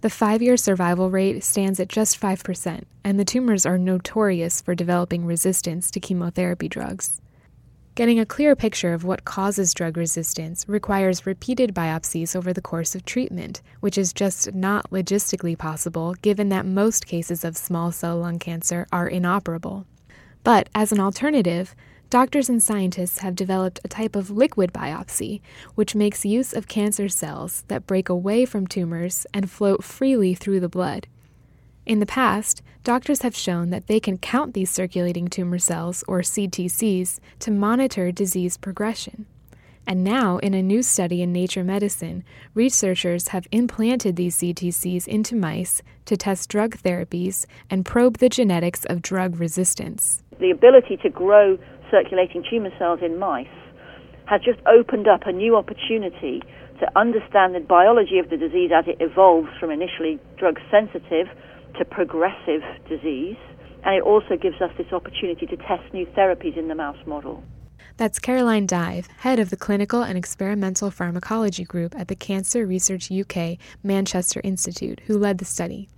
The 0.00 0.10
five 0.10 0.42
year 0.42 0.56
survival 0.56 1.12
rate 1.12 1.44
stands 1.44 1.78
at 1.78 1.88
just 1.88 2.20
5%, 2.20 2.82
and 3.04 3.20
the 3.20 3.24
tumors 3.24 3.64
are 3.64 3.78
notorious 3.78 4.62
for 4.62 4.74
developing 4.74 5.24
resistance 5.24 5.92
to 5.92 6.00
chemotherapy 6.00 6.68
drugs. 6.68 7.22
Getting 7.94 8.18
a 8.18 8.26
clear 8.26 8.56
picture 8.56 8.92
of 8.92 9.04
what 9.04 9.24
causes 9.24 9.74
drug 9.74 9.96
resistance 9.96 10.68
requires 10.68 11.24
repeated 11.24 11.72
biopsies 11.72 12.34
over 12.34 12.52
the 12.52 12.60
course 12.60 12.96
of 12.96 13.04
treatment, 13.04 13.62
which 13.78 13.96
is 13.96 14.12
just 14.12 14.52
not 14.52 14.90
logistically 14.90 15.56
possible 15.56 16.14
given 16.14 16.48
that 16.48 16.66
most 16.66 17.06
cases 17.06 17.44
of 17.44 17.56
small 17.56 17.92
cell 17.92 18.18
lung 18.18 18.40
cancer 18.40 18.88
are 18.90 19.06
inoperable. 19.06 19.86
But 20.42 20.68
as 20.74 20.90
an 20.90 20.98
alternative, 20.98 21.76
doctors 22.10 22.48
and 22.48 22.62
scientists 22.62 23.18
have 23.18 23.34
developed 23.34 23.80
a 23.84 23.88
type 23.88 24.16
of 24.16 24.30
liquid 24.30 24.72
biopsy, 24.72 25.40
which 25.74 25.94
makes 25.94 26.24
use 26.24 26.52
of 26.52 26.68
cancer 26.68 27.08
cells 27.08 27.64
that 27.68 27.86
break 27.86 28.08
away 28.08 28.44
from 28.44 28.66
tumors 28.66 29.26
and 29.34 29.50
float 29.50 29.82
freely 29.82 30.34
through 30.34 30.60
the 30.60 30.68
blood. 30.68 31.06
In 31.84 32.00
the 32.00 32.06
past, 32.06 32.62
doctors 32.82 33.22
have 33.22 33.36
shown 33.36 33.70
that 33.70 33.86
they 33.86 34.00
can 34.00 34.18
count 34.18 34.54
these 34.54 34.70
circulating 34.70 35.28
tumor 35.28 35.58
cells, 35.58 36.02
or 36.08 36.20
CTCs, 36.20 37.20
to 37.38 37.50
monitor 37.50 38.10
disease 38.10 38.56
progression. 38.56 39.26
And 39.86 40.02
now, 40.02 40.38
in 40.38 40.52
a 40.52 40.62
new 40.62 40.82
study 40.82 41.22
in 41.22 41.32
Nature 41.32 41.62
Medicine, 41.62 42.24
researchers 42.54 43.28
have 43.28 43.46
implanted 43.52 44.16
these 44.16 44.36
CTCs 44.36 45.06
into 45.06 45.36
mice 45.36 45.80
to 46.06 46.16
test 46.16 46.48
drug 46.48 46.76
therapies 46.76 47.46
and 47.70 47.86
probe 47.86 48.18
the 48.18 48.28
genetics 48.28 48.84
of 48.86 49.00
drug 49.00 49.38
resistance. 49.38 50.24
The 50.40 50.50
ability 50.50 50.96
to 50.98 51.08
grow 51.08 51.56
circulating 51.90 52.44
tumor 52.48 52.70
cells 52.78 53.00
in 53.02 53.18
mice 53.18 53.46
has 54.26 54.40
just 54.42 54.58
opened 54.66 55.06
up 55.06 55.22
a 55.26 55.32
new 55.32 55.56
opportunity 55.56 56.42
to 56.80 56.86
understand 56.98 57.54
the 57.54 57.60
biology 57.60 58.18
of 58.18 58.28
the 58.28 58.36
disease 58.36 58.70
as 58.74 58.84
it 58.86 58.96
evolves 59.00 59.48
from 59.58 59.70
initially 59.70 60.18
drug 60.36 60.58
sensitive 60.70 61.26
to 61.78 61.84
progressive 61.84 62.62
disease. 62.88 63.36
And 63.84 63.94
it 63.94 64.02
also 64.02 64.36
gives 64.36 64.60
us 64.60 64.70
this 64.76 64.92
opportunity 64.92 65.46
to 65.46 65.56
test 65.56 65.94
new 65.94 66.06
therapies 66.06 66.56
in 66.56 66.68
the 66.68 66.74
mouse 66.74 66.98
model. 67.06 67.42
That's 67.96 68.18
Caroline 68.18 68.66
Dive, 68.66 69.06
head 69.06 69.38
of 69.38 69.48
the 69.48 69.56
Clinical 69.56 70.02
and 70.02 70.18
Experimental 70.18 70.90
Pharmacology 70.90 71.64
Group 71.64 71.94
at 71.96 72.08
the 72.08 72.16
Cancer 72.16 72.66
Research 72.66 73.10
UK 73.10 73.56
Manchester 73.82 74.40
Institute, 74.44 75.00
who 75.06 75.16
led 75.16 75.38
the 75.38 75.46
study. 75.46 75.88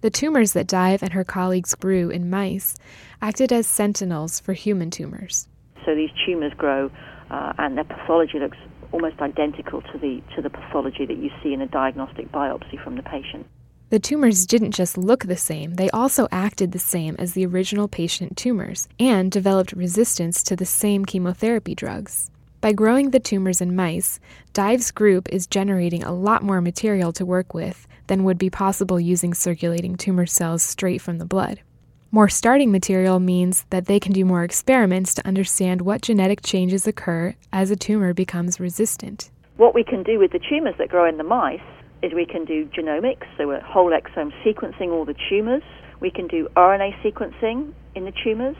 The 0.00 0.10
tumors 0.10 0.52
that 0.54 0.66
Dive 0.66 1.02
and 1.02 1.12
her 1.12 1.24
colleagues 1.24 1.74
grew 1.74 2.08
in 2.08 2.30
mice 2.30 2.74
acted 3.20 3.52
as 3.52 3.66
sentinels 3.66 4.40
for 4.40 4.54
human 4.54 4.90
tumors. 4.90 5.46
So 5.84 5.94
these 5.94 6.10
tumors 6.26 6.52
grow, 6.56 6.90
uh, 7.30 7.52
and 7.58 7.76
their 7.76 7.84
pathology 7.84 8.38
looks 8.38 8.58
almost 8.92 9.20
identical 9.20 9.82
to 9.82 9.98
the 9.98 10.22
to 10.34 10.42
the 10.42 10.50
pathology 10.50 11.06
that 11.06 11.16
you 11.16 11.30
see 11.42 11.52
in 11.52 11.60
a 11.60 11.66
diagnostic 11.66 12.32
biopsy 12.32 12.82
from 12.82 12.96
the 12.96 13.02
patient. 13.02 13.46
The 13.90 13.98
tumors 13.98 14.46
didn't 14.46 14.70
just 14.70 14.96
look 14.96 15.24
the 15.24 15.36
same, 15.36 15.74
they 15.74 15.90
also 15.90 16.28
acted 16.30 16.72
the 16.72 16.78
same 16.78 17.16
as 17.18 17.32
the 17.32 17.44
original 17.44 17.88
patient 17.88 18.36
tumors 18.36 18.88
and 18.98 19.30
developed 19.30 19.72
resistance 19.72 20.42
to 20.44 20.56
the 20.56 20.66
same 20.66 21.04
chemotherapy 21.04 21.74
drugs. 21.74 22.30
By 22.60 22.74
growing 22.74 23.10
the 23.10 23.20
tumors 23.20 23.62
in 23.62 23.74
mice, 23.74 24.20
Dive's 24.52 24.90
group 24.90 25.30
is 25.30 25.46
generating 25.46 26.02
a 26.02 26.12
lot 26.12 26.42
more 26.42 26.60
material 26.60 27.10
to 27.14 27.24
work 27.24 27.54
with 27.54 27.88
than 28.06 28.24
would 28.24 28.36
be 28.36 28.50
possible 28.50 29.00
using 29.00 29.32
circulating 29.32 29.96
tumor 29.96 30.26
cells 30.26 30.62
straight 30.62 31.00
from 31.00 31.16
the 31.16 31.24
blood. 31.24 31.62
More 32.10 32.28
starting 32.28 32.70
material 32.70 33.18
means 33.18 33.64
that 33.70 33.86
they 33.86 33.98
can 33.98 34.12
do 34.12 34.26
more 34.26 34.44
experiments 34.44 35.14
to 35.14 35.26
understand 35.26 35.80
what 35.80 36.02
genetic 36.02 36.42
changes 36.42 36.86
occur 36.86 37.34
as 37.50 37.70
a 37.70 37.76
tumor 37.76 38.12
becomes 38.12 38.60
resistant. 38.60 39.30
What 39.56 39.74
we 39.74 39.82
can 39.82 40.02
do 40.02 40.18
with 40.18 40.32
the 40.32 40.40
tumors 40.40 40.74
that 40.78 40.90
grow 40.90 41.08
in 41.08 41.16
the 41.16 41.24
mice 41.24 41.60
is 42.02 42.12
we 42.12 42.26
can 42.26 42.44
do 42.44 42.66
genomics, 42.66 43.24
so 43.38 43.58
whole 43.64 43.90
exome 43.90 44.32
sequencing 44.44 44.90
all 44.90 45.06
the 45.06 45.16
tumors. 45.30 45.62
We 46.00 46.10
can 46.10 46.26
do 46.26 46.48
RNA 46.56 47.00
sequencing 47.02 47.72
in 47.94 48.04
the 48.04 48.12
tumors. 48.22 48.56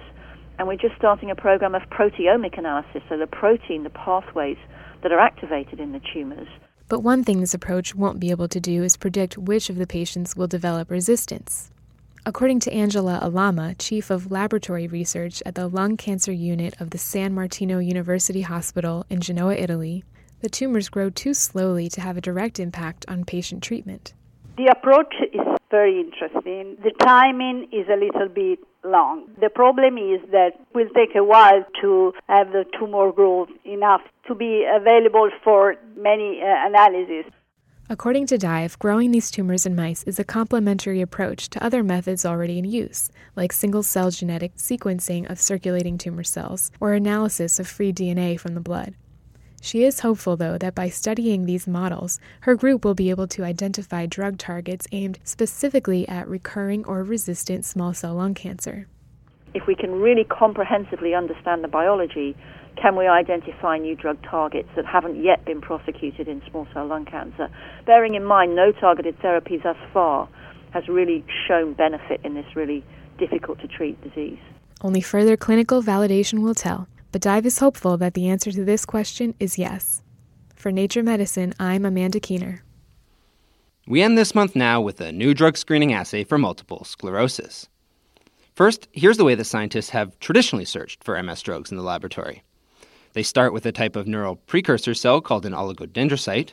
And 0.61 0.69
we're 0.69 0.77
just 0.77 0.95
starting 0.99 1.31
a 1.31 1.35
program 1.35 1.75
of 1.75 1.81
proteomic 1.89 2.59
analysis, 2.59 3.03
so 3.09 3.17
the 3.17 3.27
protein, 3.27 3.83
the 3.83 3.89
pathways 3.89 4.59
that 5.03 5.11
are 5.11 5.19
activated 5.19 5.81
in 5.81 5.93
the 5.93 6.03
tumors. 6.13 6.49
But 6.87 7.01
one 7.01 7.25
thing 7.25 7.41
this 7.41 7.55
approach 7.55 7.95
won't 7.95 8.21
be 8.21 8.31
able 8.31 8.47
to 8.49 8.61
do 8.61 8.83
is 8.83 8.99
predict 8.99 9.39
which 9.39 9.71
of 9.71 9.77
the 9.77 9.87
patients 9.87 10.37
will 10.37 10.47
develop 10.47 10.91
resistance. 10.91 11.71
According 12.27 12.61
to 12.61 12.73
Angela 12.75 13.19
Alama, 13.23 13.75
chief 13.79 14.11
of 14.11 14.31
laboratory 14.31 14.87
research 14.87 15.43
at 15.47 15.55
the 15.55 15.67
lung 15.67 15.97
cancer 15.97 16.31
unit 16.31 16.79
of 16.79 16.91
the 16.91 16.99
San 16.99 17.33
Martino 17.33 17.79
University 17.79 18.43
Hospital 18.43 19.07
in 19.09 19.23
Genoa, 19.23 19.55
Italy, 19.55 20.05
the 20.43 20.51
tumors 20.51 20.91
grow 20.91 21.09
too 21.09 21.33
slowly 21.33 21.89
to 21.89 22.03
have 22.03 22.19
a 22.19 22.21
direct 22.21 22.61
impact 22.61 23.07
on 23.09 23.25
patient 23.25 23.63
treatment. 23.63 24.13
The 24.59 24.67
approach 24.77 25.15
is 25.33 25.41
very 25.71 26.01
interesting. 26.01 26.77
The 26.83 26.93
timing 27.01 27.69
is 27.73 27.87
a 27.89 27.97
little 27.97 28.29
bit 28.29 28.59
long. 28.85 29.27
The 29.41 29.51
problem 29.51 29.99
is 29.99 30.21
that 30.31 30.53
it 30.55 30.75
will 30.75 30.89
take 30.95 31.15
a 31.15 31.25
while 31.25 31.65
to 31.81 32.13
have 32.29 32.53
the 32.53 32.65
tumor 32.79 33.13
grow 33.13 33.47
enough 33.65 34.01
to 34.27 34.35
be 34.35 34.67
available 34.71 35.31
for 35.45 35.77
many 35.97 36.41
uh, 36.43 36.67
analyses. 36.67 37.31
According 37.89 38.27
to 38.29 38.39
Dive, 38.39 38.79
growing 38.79 39.11
these 39.11 39.33
tumors 39.33 39.67
in 39.67 39.75
mice 39.75 40.05
is 40.05 40.21
a 40.21 40.25
complementary 40.25 41.01
approach 41.01 41.51
to 41.51 41.65
other 41.65 41.83
methods 41.83 42.25
already 42.25 42.57
in 42.57 42.65
use, 42.65 43.11
like 43.35 43.53
single 43.53 43.83
cell 43.83 44.13
genetic 44.13 44.57
sequencing 44.57 45.29
of 45.29 45.41
circulating 45.41 45.99
tumor 45.99 46.23
cells 46.23 46.71
or 46.79 46.93
analysis 46.93 47.59
of 47.59 47.67
free 47.67 47.93
DNA 47.93 48.39
from 48.39 48.55
the 48.55 48.61
blood. 48.61 48.95
She 49.61 49.85
is 49.85 50.01
hopeful, 50.01 50.37
though, 50.37 50.57
that 50.59 50.75
by 50.75 50.89
studying 50.89 51.45
these 51.45 51.67
models, 51.67 52.19
her 52.41 52.55
group 52.55 52.85
will 52.85 52.95
be 52.95 53.11
able 53.11 53.29
to 53.29 53.45
identify 53.45 54.07
drug 54.07 54.39
targets 54.39 54.87
aimed 54.91 55.19
specifically 55.23 56.09
at 56.09 56.27
recurring 56.27 56.85
or 56.87 57.05
resistant 57.05 57.67
small 57.67 57.93
cell 57.93 58.15
lung 58.15 58.33
cancer. 58.33 58.87
If 59.53 59.67
we 59.67 59.75
can 59.75 60.01
really 60.01 60.25
comprehensively 60.25 61.15
understand 61.15 61.63
the 61.63 61.69
biology, 61.69 62.37
can 62.81 62.97
we 62.97 63.07
identify 63.07 63.77
new 63.77 63.95
drug 63.95 64.17
targets 64.23 64.69
that 64.77 64.87
haven't 64.87 65.23
yet 65.23 65.45
been 65.45 65.61
prosecuted 65.61 66.27
in 66.27 66.41
small 66.51 66.67
cell 66.73 66.87
lung 66.87 67.05
cancer? 67.05 67.51
Bearing 67.85 68.15
in 68.15 68.25
mind, 68.25 68.57
no 68.57 68.73
targeted 68.73 69.19
therapy 69.21 69.59
thus 69.63 69.77
far 69.93 70.29
has 70.73 70.89
really 70.89 71.25
shown 71.49 71.75
benefit 71.75 72.21
in 72.25 72.35
this 72.35 72.47
really 72.57 72.83
difficult 73.19 73.61
to 73.61 73.69
treat 73.69 74.01
disease. 74.03 74.39
Only 74.81 75.03
further 75.03 75.37
clinical 75.37 75.83
validation 75.83 76.41
will 76.41 76.55
tell. 76.55 76.89
But 77.13 77.23
Dive 77.23 77.47
is 77.47 77.59
hopeful 77.59 77.97
that 77.97 78.15
the 78.15 78.29
answer 78.29 78.53
to 78.53 78.65
this 78.65 78.85
question 78.85 79.35
is 79.41 79.59
yes. 79.59 80.03
For 80.55 80.71
Nature 80.71 81.03
Medicine, 81.03 81.55
I'm 81.59 81.85
Amanda 81.85 82.21
Keener. 82.21 82.63
We 83.87 84.03
end 84.03 84.17
this 84.17 84.35
month 84.35 84.55
now 84.55 84.81
with 84.81 85.01
a 85.01 85.11
new 85.11 85.35
drug 85.35 85.57
screening 85.57 85.93
assay 85.93 86.23
for 86.23 86.39
multiple 86.39 86.85
sclerosis. 86.85 87.69
First, 88.55 88.87
here's 88.93 89.17
the 89.17 89.25
way 89.25 89.35
that 89.35 89.45
scientists 89.45 89.91
have 89.91 90.19
traditionally 90.21 90.65
searched 90.65 91.03
for 91.03 91.21
MS 91.21 91.43
drugs 91.43 91.73
in 91.73 91.77
the 91.77 91.83
laboratory. 91.83 92.45
They 93.15 93.25
start 93.25 93.53
with 93.53 93.67
a 93.67 93.73
type 93.73 93.97
of 93.97 94.07
neural 94.07 94.37
precursor 94.37 94.95
cell 94.95 95.21
called 95.21 95.47
an 95.47 95.53
oligodendrocyte, 95.53 96.51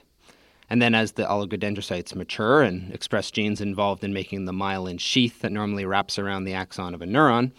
and 0.72 0.82
then 0.82 0.96
as 0.96 1.12
the 1.12 1.24
oligodendrocytes 1.24 2.16
mature 2.16 2.64
and 2.64 2.92
express 2.92 3.30
genes 3.30 3.62
involved 3.62 4.04
in 4.04 4.14
making 4.14 4.46
the 4.46 4.54
myelin 4.54 5.00
sheath 5.00 5.42
that 5.42 5.52
normally 5.52 5.86
wraps 5.86 6.18
around 6.18 6.46
the 6.46 6.54
axon 6.54 6.96
of 6.96 7.02
a 7.04 7.06
neuron, 7.06 7.52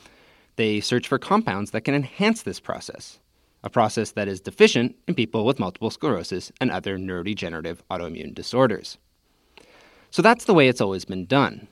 they 0.59 0.81
search 0.81 1.07
for 1.07 1.21
compounds 1.21 1.71
that 1.71 1.83
can 1.83 1.95
enhance 1.95 2.43
this 2.43 2.59
process, 2.59 3.21
a 3.63 3.71
process 3.71 4.11
that 4.11 4.27
is 4.27 4.41
deficient 4.41 4.97
in 5.07 5.15
people 5.15 5.47
with 5.47 5.61
multiple 5.61 5.89
sclerosis 5.89 6.51
and 6.61 6.73
other 6.73 6.99
neurodegenerative 6.99 7.79
autoimmune 7.93 8.35
disorders. 8.35 8.99
So 10.11 10.21
that's 10.21 10.47
the 10.47 10.55
way 10.55 10.67
it's 10.67 10.81
always 10.81 11.05
been 11.05 11.27
done. 11.27 11.69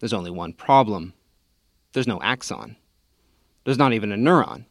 There's 0.00 0.12
only 0.12 0.30
one 0.30 0.52
problem 0.52 1.14
there's 1.92 2.08
no 2.08 2.20
axon, 2.22 2.74
there's 3.62 3.78
not 3.78 3.92
even 3.92 4.10
a 4.10 4.16
neuron. 4.16 4.64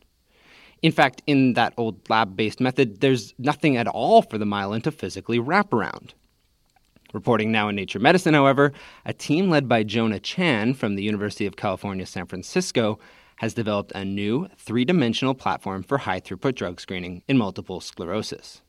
In 0.82 0.92
fact, 0.92 1.22
in 1.26 1.54
that 1.54 1.74
old 1.78 2.10
lab 2.10 2.36
based 2.36 2.60
method, 2.60 3.00
there's 3.00 3.34
nothing 3.40 3.78
at 3.78 3.88
all 3.88 4.22
for 4.24 4.38
the 4.38 4.44
myelin 4.44 4.84
to 4.84 4.92
physically 4.92 5.40
wrap 5.40 5.72
around. 5.72 6.14
Reporting 7.14 7.50
now 7.50 7.70
in 7.70 7.78
Nature 7.78 8.00
Medicine, 8.00 8.34
however, 8.34 8.74
a 9.06 9.14
team 9.14 9.50
led 9.50 9.70
by 9.70 9.84
Jonah 9.84 10.20
Chan 10.20 10.74
from 10.74 10.96
the 10.96 11.04
University 11.04 11.46
of 11.46 11.56
California, 11.56 12.06
San 12.06 12.26
Francisco 12.26 13.00
has 13.38 13.54
developed 13.54 13.92
a 13.94 14.06
new 14.06 14.48
three 14.58 14.86
dimensional 14.86 15.34
platform 15.34 15.84
for 15.84 16.00
high 16.00 16.20
throughput 16.20 16.56
drug 16.56 16.80
screening 16.80 17.24
in 17.28 17.38
multiple 17.38 17.82
sclerosis. 17.82 18.62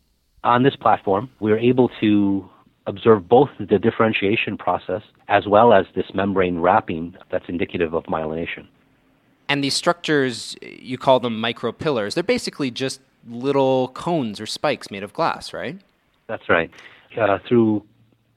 On 0.42 0.62
this 0.62 0.76
platform, 0.76 1.30
we're 1.40 1.59
able 1.59 1.90
to 2.00 2.49
observe 2.87 3.28
both 3.28 3.49
the 3.59 3.78
differentiation 3.78 4.59
process 4.59 5.02
as 5.28 5.47
well 5.47 5.73
as 5.73 5.87
this 5.94 6.06
membrane 6.12 6.59
wrapping 6.59 7.16
that's 7.30 7.49
indicative 7.49 7.94
of 7.94 8.04
myelination. 8.04 8.66
And 9.49 9.62
these 9.62 9.75
structures, 9.75 10.56
you 10.62 10.99
call 10.99 11.21
them 11.21 11.40
micropillars, 11.40 12.14
they're 12.14 12.23
basically 12.23 12.71
just 12.71 13.00
little 13.28 13.88
cones 13.88 14.40
or 14.40 14.47
spikes 14.47 14.90
made 14.90 15.02
of 15.02 15.12
glass, 15.12 15.52
right? 15.52 15.78
That's 16.26 16.49
right. 16.49 16.71
Uh, 17.18 17.38
through 17.47 17.85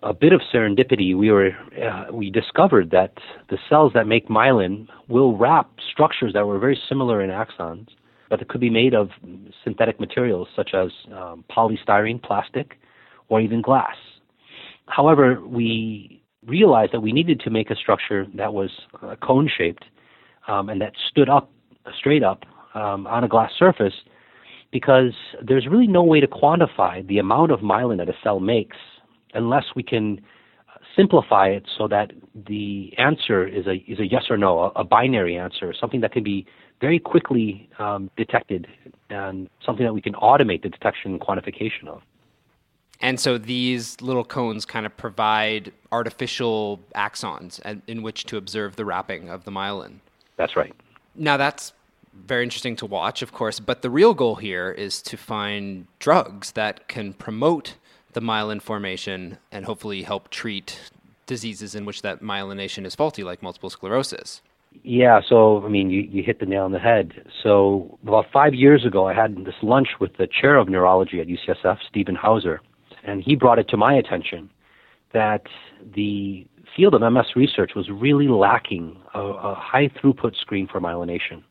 a 0.03 0.13
bit 0.13 0.31
of 0.31 0.41
serendipity, 0.53 1.17
we 1.17 1.31
were 1.31 1.51
uh, 1.83 2.11
we 2.11 2.29
discovered 2.29 2.91
that 2.91 3.13
the 3.49 3.57
cells 3.69 3.93
that 3.93 4.05
make 4.07 4.27
myelin 4.27 4.87
will 5.07 5.35
wrap 5.35 5.71
structures 5.91 6.33
that 6.33 6.45
were 6.45 6.59
very 6.59 6.79
similar 6.87 7.21
in 7.21 7.29
axons, 7.29 7.87
but 8.29 8.41
it 8.41 8.47
could 8.47 8.61
be 8.61 8.69
made 8.69 8.93
of 8.93 9.09
synthetic 9.63 9.99
materials 9.99 10.47
such 10.55 10.71
as 10.73 10.91
um, 11.13 11.43
polystyrene, 11.49 12.21
plastic, 12.21 12.77
or 13.29 13.41
even 13.41 13.61
glass. 13.61 13.95
However, 14.85 15.41
we 15.45 16.21
realized 16.45 16.93
that 16.93 17.01
we 17.01 17.11
needed 17.11 17.39
to 17.41 17.49
make 17.49 17.71
a 17.71 17.75
structure 17.75 18.27
that 18.35 18.53
was 18.53 18.69
uh, 19.01 19.15
cone 19.21 19.49
shaped 19.55 19.83
um, 20.47 20.69
and 20.69 20.79
that 20.79 20.93
stood 21.09 21.27
up 21.27 21.51
straight 21.97 22.23
up 22.23 22.43
um, 22.75 23.07
on 23.07 23.23
a 23.23 23.27
glass 23.27 23.51
surface 23.57 23.93
because 24.71 25.13
there's 25.45 25.67
really 25.67 25.87
no 25.87 26.03
way 26.03 26.19
to 26.19 26.27
quantify 26.27 27.05
the 27.07 27.17
amount 27.17 27.51
of 27.51 27.61
myelin 27.61 27.97
that 27.97 28.09
a 28.09 28.13
cell 28.23 28.39
makes 28.39 28.77
unless 29.33 29.65
we 29.75 29.83
can 29.83 30.21
simplify 30.95 31.47
it 31.47 31.65
so 31.77 31.87
that 31.87 32.11
the 32.35 32.93
answer 32.97 33.47
is 33.47 33.67
a 33.67 33.75
is 33.87 33.99
a 33.99 34.07
yes 34.07 34.23
or 34.29 34.37
no, 34.37 34.59
a, 34.59 34.67
a 34.77 34.83
binary 34.83 35.37
answer, 35.37 35.73
something 35.79 36.01
that 36.01 36.11
can 36.11 36.23
be 36.23 36.45
very 36.81 36.99
quickly 36.99 37.69
um, 37.79 38.09
detected 38.17 38.67
and 39.09 39.49
something 39.65 39.85
that 39.85 39.93
we 39.93 40.01
can 40.01 40.13
automate 40.13 40.61
the 40.63 40.69
detection 40.69 41.11
and 41.11 41.21
quantification 41.21 41.87
of. 41.87 42.01
And 42.99 43.19
so 43.19 43.37
these 43.37 43.99
little 44.01 44.23
cones 44.23 44.65
kind 44.65 44.85
of 44.85 44.95
provide 44.97 45.71
artificial 45.91 46.79
axons 46.95 47.59
in 47.87 48.01
which 48.01 48.25
to 48.25 48.37
observe 48.37 48.75
the 48.75 48.85
wrapping 48.85 49.29
of 49.29 49.45
the 49.45 49.51
myelin. 49.51 49.99
That's 50.35 50.55
right. 50.55 50.73
Now 51.15 51.37
that's 51.37 51.73
very 52.25 52.43
interesting 52.43 52.75
to 52.77 52.85
watch, 52.87 53.21
of 53.21 53.31
course, 53.31 53.59
but 53.59 53.83
the 53.83 53.91
real 53.91 54.15
goal 54.15 54.35
here 54.35 54.71
is 54.71 55.01
to 55.03 55.17
find 55.17 55.85
drugs 55.99 56.53
that 56.53 56.87
can 56.87 57.13
promote 57.13 57.75
the 58.17 58.25
myelin 58.25 58.59
formation 58.59 59.37
and 59.51 59.63
hopefully 59.63 60.01
help 60.01 60.31
treat 60.31 60.79
diseases 61.27 61.75
in 61.75 61.85
which 61.85 62.01
that 62.01 62.19
myelination 62.19 62.83
is 62.83 62.95
faulty, 62.95 63.23
like 63.23 63.43
multiple 63.43 63.69
sclerosis. 63.69 64.41
Yeah, 64.81 65.21
so 65.29 65.63
I 65.63 65.69
mean, 65.69 65.91
you, 65.91 66.01
you 66.01 66.23
hit 66.23 66.39
the 66.39 66.47
nail 66.47 66.63
on 66.63 66.71
the 66.71 66.79
head. 66.79 67.13
So 67.43 67.99
about 68.01 68.25
five 68.33 68.55
years 68.55 68.85
ago, 68.87 69.07
I 69.07 69.13
had 69.13 69.45
this 69.45 69.61
lunch 69.61 69.89
with 69.99 70.17
the 70.17 70.27
chair 70.27 70.55
of 70.55 70.67
neurology 70.67 71.21
at 71.21 71.27
UCSF, 71.27 71.77
Stephen 71.87 72.15
Hauser, 72.15 72.59
and 73.03 73.21
he 73.21 73.35
brought 73.35 73.59
it 73.59 73.69
to 73.69 73.77
my 73.77 73.93
attention 73.93 74.49
that 75.13 75.43
the 75.95 76.47
field 76.75 76.95
of 76.95 77.01
MS 77.01 77.35
research 77.35 77.73
was 77.75 77.87
really 77.91 78.27
lacking 78.27 78.99
a, 79.13 79.19
a 79.19 79.53
high 79.53 79.89
throughput 79.89 80.35
screen 80.35 80.67
for 80.67 80.81
myelination. 80.81 81.43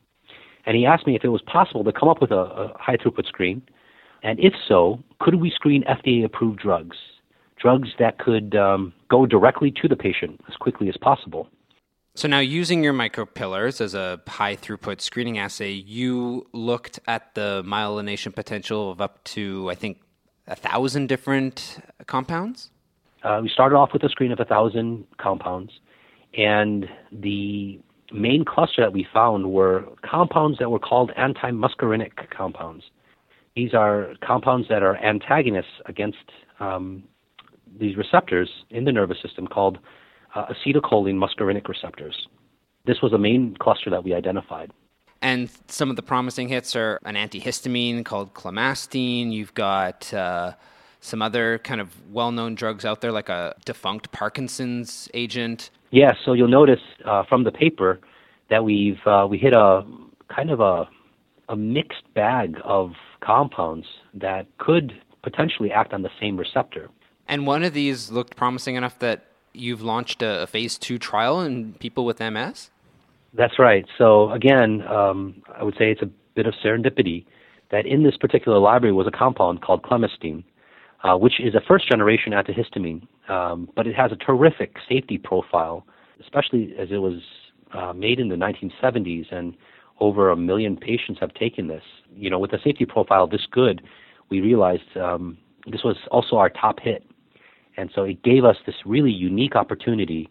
And 0.65 0.75
he 0.75 0.85
asked 0.85 1.07
me 1.07 1.15
if 1.15 1.23
it 1.23 1.29
was 1.29 1.41
possible 1.43 1.85
to 1.85 1.93
come 1.93 2.09
up 2.09 2.19
with 2.19 2.31
a, 2.31 2.35
a 2.35 2.77
high 2.77 2.97
throughput 2.97 3.25
screen, 3.25 3.61
and 4.27 4.37
if 4.41 4.53
so, 4.67 5.01
could 5.21 5.35
we 5.35 5.49
screen 5.49 5.85
FDA 5.85 6.25
approved 6.25 6.59
drugs, 6.59 6.97
drugs 7.57 7.87
that 7.97 8.19
could 8.19 8.57
um, 8.57 8.91
go 9.09 9.25
directly 9.25 9.71
to 9.81 9.87
the 9.87 9.95
patient 9.95 10.41
as 10.49 10.55
quickly 10.57 10.89
as 10.89 10.97
possible. 10.97 11.47
So 12.13 12.27
now, 12.27 12.39
using 12.39 12.83
your 12.83 12.91
micropillars 12.93 13.79
as 13.79 13.93
a 13.93 14.19
high 14.27 14.57
throughput 14.57 14.99
screening 14.99 15.37
assay, 15.37 15.71
you 15.71 16.45
looked 16.51 16.99
at 17.07 17.35
the 17.35 17.63
myelination 17.65 18.35
potential 18.35 18.91
of 18.91 18.99
up 18.99 19.23
to, 19.35 19.69
I 19.69 19.75
think, 19.75 20.01
a 20.45 20.57
thousand 20.57 21.07
different 21.07 21.77
compounds. 22.05 22.69
Uh, 23.23 23.39
we 23.41 23.47
started 23.49 23.77
off 23.77 23.93
with 23.93 24.03
a 24.03 24.09
screen 24.09 24.33
of 24.33 24.41
a 24.41 24.45
thousand 24.45 25.05
compounds, 25.17 25.71
and 26.37 26.89
the 27.13 27.79
main 28.11 28.43
cluster 28.43 28.81
that 28.81 28.91
we 28.91 29.07
found 29.13 29.53
were 29.53 29.85
compounds 30.01 30.59
that 30.59 30.69
were 30.69 30.79
called 30.79 31.11
anti-muscarinic 31.15 32.29
compounds. 32.29 32.83
These 33.57 33.73
are 33.73 34.13
compounds 34.21 34.67
that 34.69 34.83
are 34.83 34.95
antagonists 34.97 35.81
against 35.87 36.31
um, 36.59 37.03
these 37.79 37.97
receptors 37.97 38.47
in 38.69 38.85
the 38.85 38.91
nervous 38.91 39.17
system 39.19 39.47
called 39.47 39.79
uh, 40.35 40.45
acetylcholine 40.45 41.15
muscarinic 41.15 41.67
receptors. 41.67 42.27
This 42.85 43.01
was 43.01 43.13
a 43.13 43.17
main 43.17 43.57
cluster 43.59 43.89
that 43.89 44.03
we 44.03 44.13
identified. 44.13 44.71
And 45.23 45.49
some 45.67 45.89
of 45.89 45.95
the 45.95 46.03
promising 46.03 46.49
hits 46.49 46.75
are 46.75 46.99
an 47.03 47.15
antihistamine 47.15 48.05
called 48.05 48.35
clemastine. 48.35 49.31
You've 49.31 49.55
got 49.55 50.13
uh, 50.13 50.53
some 50.99 51.23
other 51.23 51.57
kind 51.57 51.81
of 51.81 51.89
well 52.11 52.31
known 52.31 52.53
drugs 52.53 52.85
out 52.85 53.01
there, 53.01 53.11
like 53.11 53.29
a 53.29 53.55
defunct 53.65 54.11
Parkinson's 54.11 55.09
agent. 55.15 55.71
Yeah, 55.89 56.13
so 56.23 56.33
you'll 56.33 56.47
notice 56.47 56.81
uh, 57.05 57.23
from 57.27 57.43
the 57.43 57.51
paper 57.51 57.99
that 58.51 58.63
we've 58.63 59.01
uh, 59.07 59.25
we 59.27 59.39
hit 59.39 59.53
a 59.53 59.83
kind 60.27 60.51
of 60.51 60.59
a, 60.59 60.87
a 61.49 61.55
mixed 61.55 62.03
bag 62.13 62.55
of 62.63 62.91
compounds 63.19 63.87
that 64.13 64.45
could 64.57 64.93
potentially 65.23 65.71
act 65.71 65.93
on 65.93 66.01
the 66.01 66.09
same 66.19 66.37
receptor. 66.37 66.89
And 67.27 67.45
one 67.45 67.63
of 67.63 67.73
these 67.73 68.11
looked 68.11 68.35
promising 68.35 68.75
enough 68.75 68.99
that 68.99 69.25
you've 69.53 69.81
launched 69.81 70.21
a, 70.21 70.43
a 70.43 70.47
phase 70.47 70.77
two 70.77 70.97
trial 70.97 71.41
in 71.41 71.73
people 71.73 72.05
with 72.05 72.19
MS? 72.19 72.69
That's 73.33 73.59
right. 73.59 73.85
So, 73.97 74.31
again, 74.31 74.81
um, 74.87 75.41
I 75.55 75.63
would 75.63 75.75
say 75.77 75.91
it's 75.91 76.01
a 76.01 76.09
bit 76.35 76.47
of 76.47 76.53
serendipity 76.63 77.25
that 77.71 77.85
in 77.85 78.03
this 78.03 78.15
particular 78.15 78.59
library 78.59 78.93
was 78.93 79.07
a 79.07 79.11
compound 79.11 79.61
called 79.61 79.83
clemastine, 79.83 80.43
uh, 81.03 81.17
which 81.17 81.39
is 81.39 81.53
a 81.53 81.61
first 81.67 81.87
generation 81.89 82.31
antihistamine, 82.31 83.05
um, 83.29 83.69
but 83.75 83.85
it 83.85 83.95
has 83.95 84.11
a 84.11 84.15
terrific 84.15 84.77
safety 84.87 85.17
profile, 85.17 85.85
especially 86.21 86.73
as 86.79 86.89
it 86.91 86.97
was 86.97 87.21
uh, 87.73 87.91
made 87.93 88.19
in 88.19 88.29
the 88.29 88.35
1970s 88.35 89.31
and 89.31 89.55
over 89.99 90.29
a 90.29 90.35
million 90.35 90.77
patients 90.77 91.19
have 91.19 91.33
taken 91.33 91.67
this. 91.67 91.83
You 92.15 92.29
know, 92.29 92.39
with 92.39 92.53
a 92.53 92.59
safety 92.63 92.85
profile 92.85 93.27
this 93.27 93.47
good, 93.51 93.81
we 94.29 94.41
realized 94.41 94.95
um, 94.97 95.37
this 95.65 95.83
was 95.83 95.97
also 96.11 96.37
our 96.37 96.49
top 96.49 96.79
hit 96.79 97.03
and 97.77 97.91
so 97.93 98.03
it 98.03 98.21
gave 98.23 98.43
us 98.43 98.57
this 98.65 98.75
really 98.85 99.11
unique 99.11 99.55
opportunity 99.55 100.29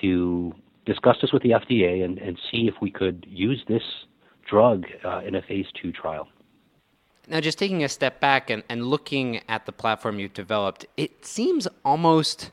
to 0.00 0.54
discuss 0.86 1.16
this 1.20 1.32
with 1.32 1.42
the 1.42 1.50
FDA 1.50 2.04
and, 2.04 2.18
and 2.18 2.38
see 2.50 2.68
if 2.68 2.74
we 2.80 2.90
could 2.90 3.26
use 3.28 3.62
this 3.68 3.82
drug 4.48 4.86
uh, 5.04 5.20
in 5.26 5.34
a 5.34 5.42
phase 5.42 5.66
two 5.80 5.92
trial. 5.92 6.28
Now, 7.26 7.40
just 7.40 7.58
taking 7.58 7.82
a 7.82 7.88
step 7.88 8.20
back 8.20 8.50
and, 8.50 8.62
and 8.68 8.86
looking 8.86 9.40
at 9.48 9.66
the 9.66 9.72
platform 9.72 10.18
you've 10.18 10.34
developed, 10.34 10.86
it 10.96 11.24
seems 11.24 11.66
almost 11.84 12.50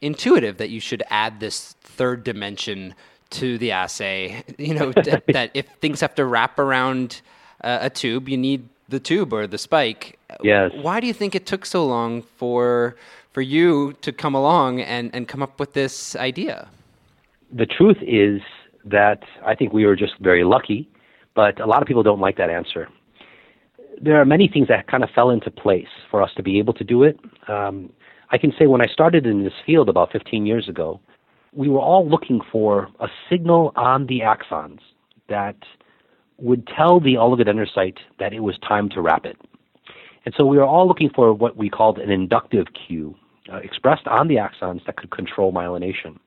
intuitive 0.00 0.58
that 0.58 0.68
you 0.68 0.80
should 0.80 1.02
add 1.10 1.40
this 1.40 1.74
third 1.80 2.24
dimension 2.24 2.94
to 3.30 3.58
the 3.58 3.72
assay. 3.72 4.42
You 4.58 4.74
know, 4.74 4.92
that, 5.08 5.24
that 5.28 5.50
if 5.54 5.66
things 5.80 6.00
have 6.00 6.14
to 6.16 6.24
wrap 6.24 6.58
around 6.58 7.22
uh, 7.62 7.78
a 7.80 7.90
tube, 7.90 8.28
you 8.28 8.36
need 8.36 8.68
the 8.88 9.00
tube 9.00 9.32
or 9.32 9.46
the 9.46 9.58
spike. 9.58 10.18
Yes. 10.42 10.72
Why 10.74 11.00
do 11.00 11.06
you 11.06 11.14
think 11.14 11.34
it 11.34 11.46
took 11.46 11.64
so 11.64 11.86
long 11.86 12.22
for 12.22 12.96
for 13.32 13.42
you 13.42 13.92
to 14.02 14.12
come 14.12 14.34
along 14.34 14.80
and, 14.80 15.14
and 15.14 15.28
come 15.28 15.42
up 15.42 15.60
with 15.60 15.72
this 15.72 16.16
idea? 16.16 16.68
The 17.52 17.66
truth 17.66 17.98
is 18.02 18.40
that 18.84 19.22
I 19.46 19.54
think 19.54 19.72
we 19.72 19.86
were 19.86 19.96
just 19.96 20.14
very 20.20 20.44
lucky, 20.44 20.88
but 21.34 21.60
a 21.60 21.66
lot 21.66 21.80
of 21.82 21.88
people 21.88 22.02
don't 22.02 22.20
like 22.20 22.36
that 22.38 22.50
answer. 22.50 22.88
There 24.00 24.20
are 24.20 24.24
many 24.24 24.48
things 24.48 24.68
that 24.68 24.88
kind 24.88 25.04
of 25.04 25.10
fell 25.10 25.30
into 25.30 25.50
place 25.50 25.92
for 26.10 26.22
us 26.22 26.30
to 26.36 26.42
be 26.42 26.58
able 26.58 26.72
to 26.74 26.84
do 26.84 27.02
it. 27.04 27.20
Um, 27.48 27.92
I 28.30 28.38
can 28.38 28.52
say 28.58 28.66
when 28.66 28.80
I 28.80 28.86
started 28.86 29.26
in 29.26 29.44
this 29.44 29.52
field 29.66 29.88
about 29.88 30.12
15 30.12 30.46
years 30.46 30.68
ago, 30.68 31.00
we 31.52 31.68
were 31.68 31.80
all 31.80 32.08
looking 32.08 32.40
for 32.52 32.88
a 33.00 33.08
signal 33.28 33.72
on 33.76 34.06
the 34.06 34.20
axons 34.20 34.78
that 35.28 35.56
would 36.38 36.66
tell 36.66 37.00
the 37.00 37.14
oligodendrocyte 37.14 37.98
that 38.18 38.32
it 38.32 38.40
was 38.40 38.56
time 38.66 38.88
to 38.90 39.00
wrap 39.00 39.24
it. 39.24 39.36
And 40.24 40.34
so 40.36 40.44
we 40.44 40.56
were 40.56 40.66
all 40.66 40.86
looking 40.86 41.10
for 41.14 41.32
what 41.32 41.56
we 41.56 41.68
called 41.68 41.98
an 41.98 42.10
inductive 42.10 42.66
cue 42.86 43.14
uh, 43.52 43.56
expressed 43.56 44.06
on 44.06 44.28
the 44.28 44.36
axons 44.36 44.84
that 44.86 44.96
could 44.96 45.10
control 45.10 45.52
myelination. 45.52 46.18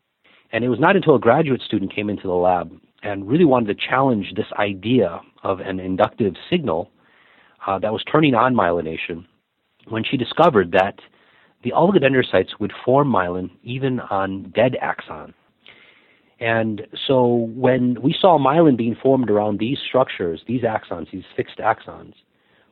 And 0.51 0.63
it 0.63 0.69
was 0.69 0.79
not 0.79 0.95
until 0.95 1.15
a 1.15 1.19
graduate 1.19 1.61
student 1.61 1.93
came 1.93 2.09
into 2.09 2.27
the 2.27 2.33
lab 2.33 2.71
and 3.01 3.27
really 3.27 3.45
wanted 3.45 3.67
to 3.67 3.87
challenge 3.87 4.33
this 4.35 4.45
idea 4.57 5.21
of 5.43 5.59
an 5.59 5.79
inductive 5.79 6.33
signal 6.49 6.91
uh, 7.65 7.79
that 7.79 7.91
was 7.91 8.03
turning 8.11 8.35
on 8.35 8.53
myelination 8.53 9.25
when 9.87 10.03
she 10.03 10.17
discovered 10.17 10.71
that 10.71 10.99
the 11.63 11.71
oligodendrocytes 11.71 12.59
would 12.59 12.73
form 12.85 13.11
myelin 13.11 13.49
even 13.63 13.99
on 13.99 14.51
dead 14.55 14.77
axon. 14.81 15.33
And 16.39 16.85
so 17.07 17.49
when 17.55 18.01
we 18.01 18.13
saw 18.19 18.37
myelin 18.37 18.77
being 18.77 18.95
formed 19.01 19.29
around 19.29 19.59
these 19.59 19.77
structures, 19.87 20.41
these 20.47 20.63
axons, 20.63 21.09
these 21.11 21.23
fixed 21.35 21.59
axons, 21.59 22.13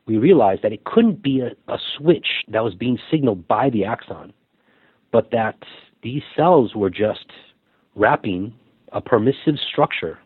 we 0.07 0.17
realized 0.17 0.61
that 0.63 0.73
it 0.73 0.83
couldn't 0.83 1.21
be 1.21 1.41
a, 1.41 1.51
a 1.71 1.77
switch 1.97 2.27
that 2.49 2.63
was 2.63 2.73
being 2.75 2.97
signaled 3.09 3.47
by 3.47 3.69
the 3.69 3.85
axon, 3.85 4.33
but 5.11 5.31
that 5.31 5.57
these 6.03 6.23
cells 6.35 6.75
were 6.75 6.89
just 6.89 7.27
wrapping 7.95 8.53
a 8.91 8.99
permissive 8.99 9.55
structure. 9.71 10.19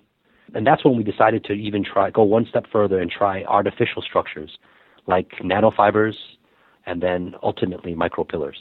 And 0.55 0.65
that's 0.65 0.83
when 0.85 0.95
we 0.95 1.03
decided 1.03 1.43
to 1.45 1.53
even 1.53 1.83
try 1.83 2.09
go 2.09 2.23
one 2.23 2.47
step 2.49 2.65
further 2.71 2.99
and 2.99 3.11
try 3.11 3.43
artificial 3.43 4.01
structures 4.01 4.57
like 5.07 5.29
nanofibers 5.43 6.15
and 6.85 7.01
then 7.01 7.35
ultimately 7.43 7.93
micro 7.93 8.23
micropillars. 8.23 8.57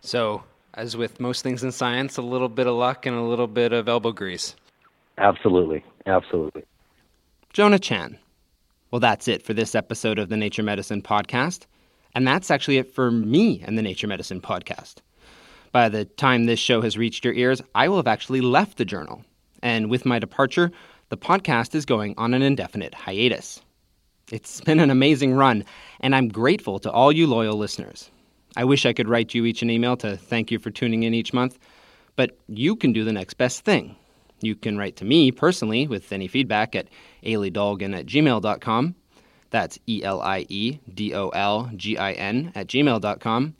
So, 0.00 0.42
as 0.74 0.96
with 0.96 1.20
most 1.20 1.42
things 1.42 1.62
in 1.62 1.72
science, 1.72 2.16
a 2.16 2.22
little 2.22 2.48
bit 2.48 2.66
of 2.66 2.74
luck 2.74 3.06
and 3.06 3.16
a 3.16 3.22
little 3.22 3.46
bit 3.46 3.72
of 3.72 3.88
elbow 3.88 4.12
grease. 4.12 4.54
Absolutely. 5.18 5.84
Absolutely. 6.06 6.64
Jonah 7.52 7.78
Chan, 7.78 8.18
well, 8.90 9.00
that's 9.00 9.28
it 9.28 9.42
for 9.42 9.54
this 9.54 9.74
episode 9.74 10.18
of 10.18 10.28
the 10.28 10.36
Nature 10.36 10.62
Medicine 10.62 11.02
Podcast. 11.02 11.66
And 12.14 12.26
that's 12.26 12.50
actually 12.50 12.78
it 12.78 12.94
for 12.94 13.10
me 13.10 13.62
and 13.64 13.76
the 13.76 13.82
Nature 13.82 14.06
Medicine 14.06 14.40
Podcast. 14.40 14.96
By 15.72 15.88
the 15.88 16.04
time 16.04 16.44
this 16.44 16.60
show 16.60 16.80
has 16.82 16.96
reached 16.96 17.24
your 17.24 17.34
ears, 17.34 17.60
I 17.74 17.88
will 17.88 17.96
have 17.96 18.06
actually 18.06 18.40
left 18.40 18.78
the 18.78 18.84
journal. 18.84 19.24
And 19.62 19.90
with 19.90 20.04
my 20.04 20.20
departure, 20.20 20.70
the 21.08 21.16
podcast 21.16 21.74
is 21.74 21.84
going 21.84 22.14
on 22.16 22.34
an 22.34 22.42
indefinite 22.42 22.94
hiatus. 22.94 23.60
It's 24.34 24.60
been 24.60 24.80
an 24.80 24.90
amazing 24.90 25.34
run, 25.34 25.64
and 26.00 26.12
I'm 26.12 26.26
grateful 26.26 26.80
to 26.80 26.90
all 26.90 27.12
you 27.12 27.24
loyal 27.28 27.56
listeners. 27.56 28.10
I 28.56 28.64
wish 28.64 28.84
I 28.84 28.92
could 28.92 29.08
write 29.08 29.32
you 29.32 29.44
each 29.44 29.62
an 29.62 29.70
email 29.70 29.96
to 29.98 30.16
thank 30.16 30.50
you 30.50 30.58
for 30.58 30.72
tuning 30.72 31.04
in 31.04 31.14
each 31.14 31.32
month, 31.32 31.56
but 32.16 32.36
you 32.48 32.74
can 32.74 32.92
do 32.92 33.04
the 33.04 33.12
next 33.12 33.34
best 33.34 33.64
thing. 33.64 33.94
You 34.40 34.56
can 34.56 34.76
write 34.76 34.96
to 34.96 35.04
me 35.04 35.30
personally 35.30 35.86
with 35.86 36.12
any 36.12 36.26
feedback 36.26 36.74
at 36.74 36.88
eliedolgin 37.22 37.96
at 37.96 38.06
gmail.com. 38.06 38.96
That's 39.50 39.78
E 39.86 40.02
L 40.02 40.20
I 40.20 40.46
E 40.48 40.80
D 40.92 41.14
O 41.14 41.28
L 41.28 41.70
G 41.76 41.96
I 41.96 42.10
N 42.14 42.50
at 42.56 42.66
gmail.com. 42.66 43.54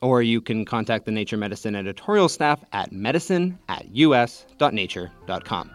Or 0.00 0.22
you 0.22 0.40
can 0.40 0.64
contact 0.64 1.06
the 1.06 1.10
Nature 1.10 1.38
Medicine 1.38 1.74
editorial 1.74 2.28
staff 2.28 2.62
at 2.72 2.92
medicine 2.92 3.58
at 3.68 3.86
us.nature.com. 3.86 5.70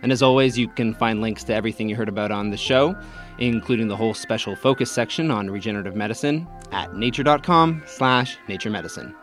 And 0.00 0.12
as 0.12 0.22
always, 0.22 0.56
you 0.56 0.68
can 0.68 0.94
find 0.94 1.20
links 1.20 1.42
to 1.44 1.54
everything 1.54 1.88
you 1.88 1.96
heard 1.96 2.08
about 2.08 2.30
on 2.30 2.50
the 2.50 2.56
show, 2.56 2.94
including 3.38 3.88
the 3.88 3.96
whole 3.96 4.14
special 4.14 4.56
focus 4.56 4.90
section 4.90 5.30
on 5.30 5.50
regenerative 5.50 5.96
medicine 5.96 6.46
at 6.72 6.94
nature.com 6.94 7.82
slash 7.86 8.38
naturemedicine. 8.48 9.14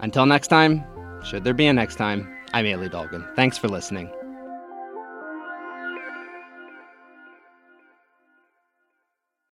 Until 0.00 0.26
next 0.26 0.48
time, 0.48 0.84
should 1.24 1.44
there 1.44 1.54
be 1.54 1.66
a 1.66 1.72
next 1.72 1.96
time, 1.96 2.36
I'm 2.52 2.66
Elie 2.66 2.88
Dolgin. 2.88 3.34
Thanks 3.36 3.56
for 3.56 3.68
listening. 3.68 4.10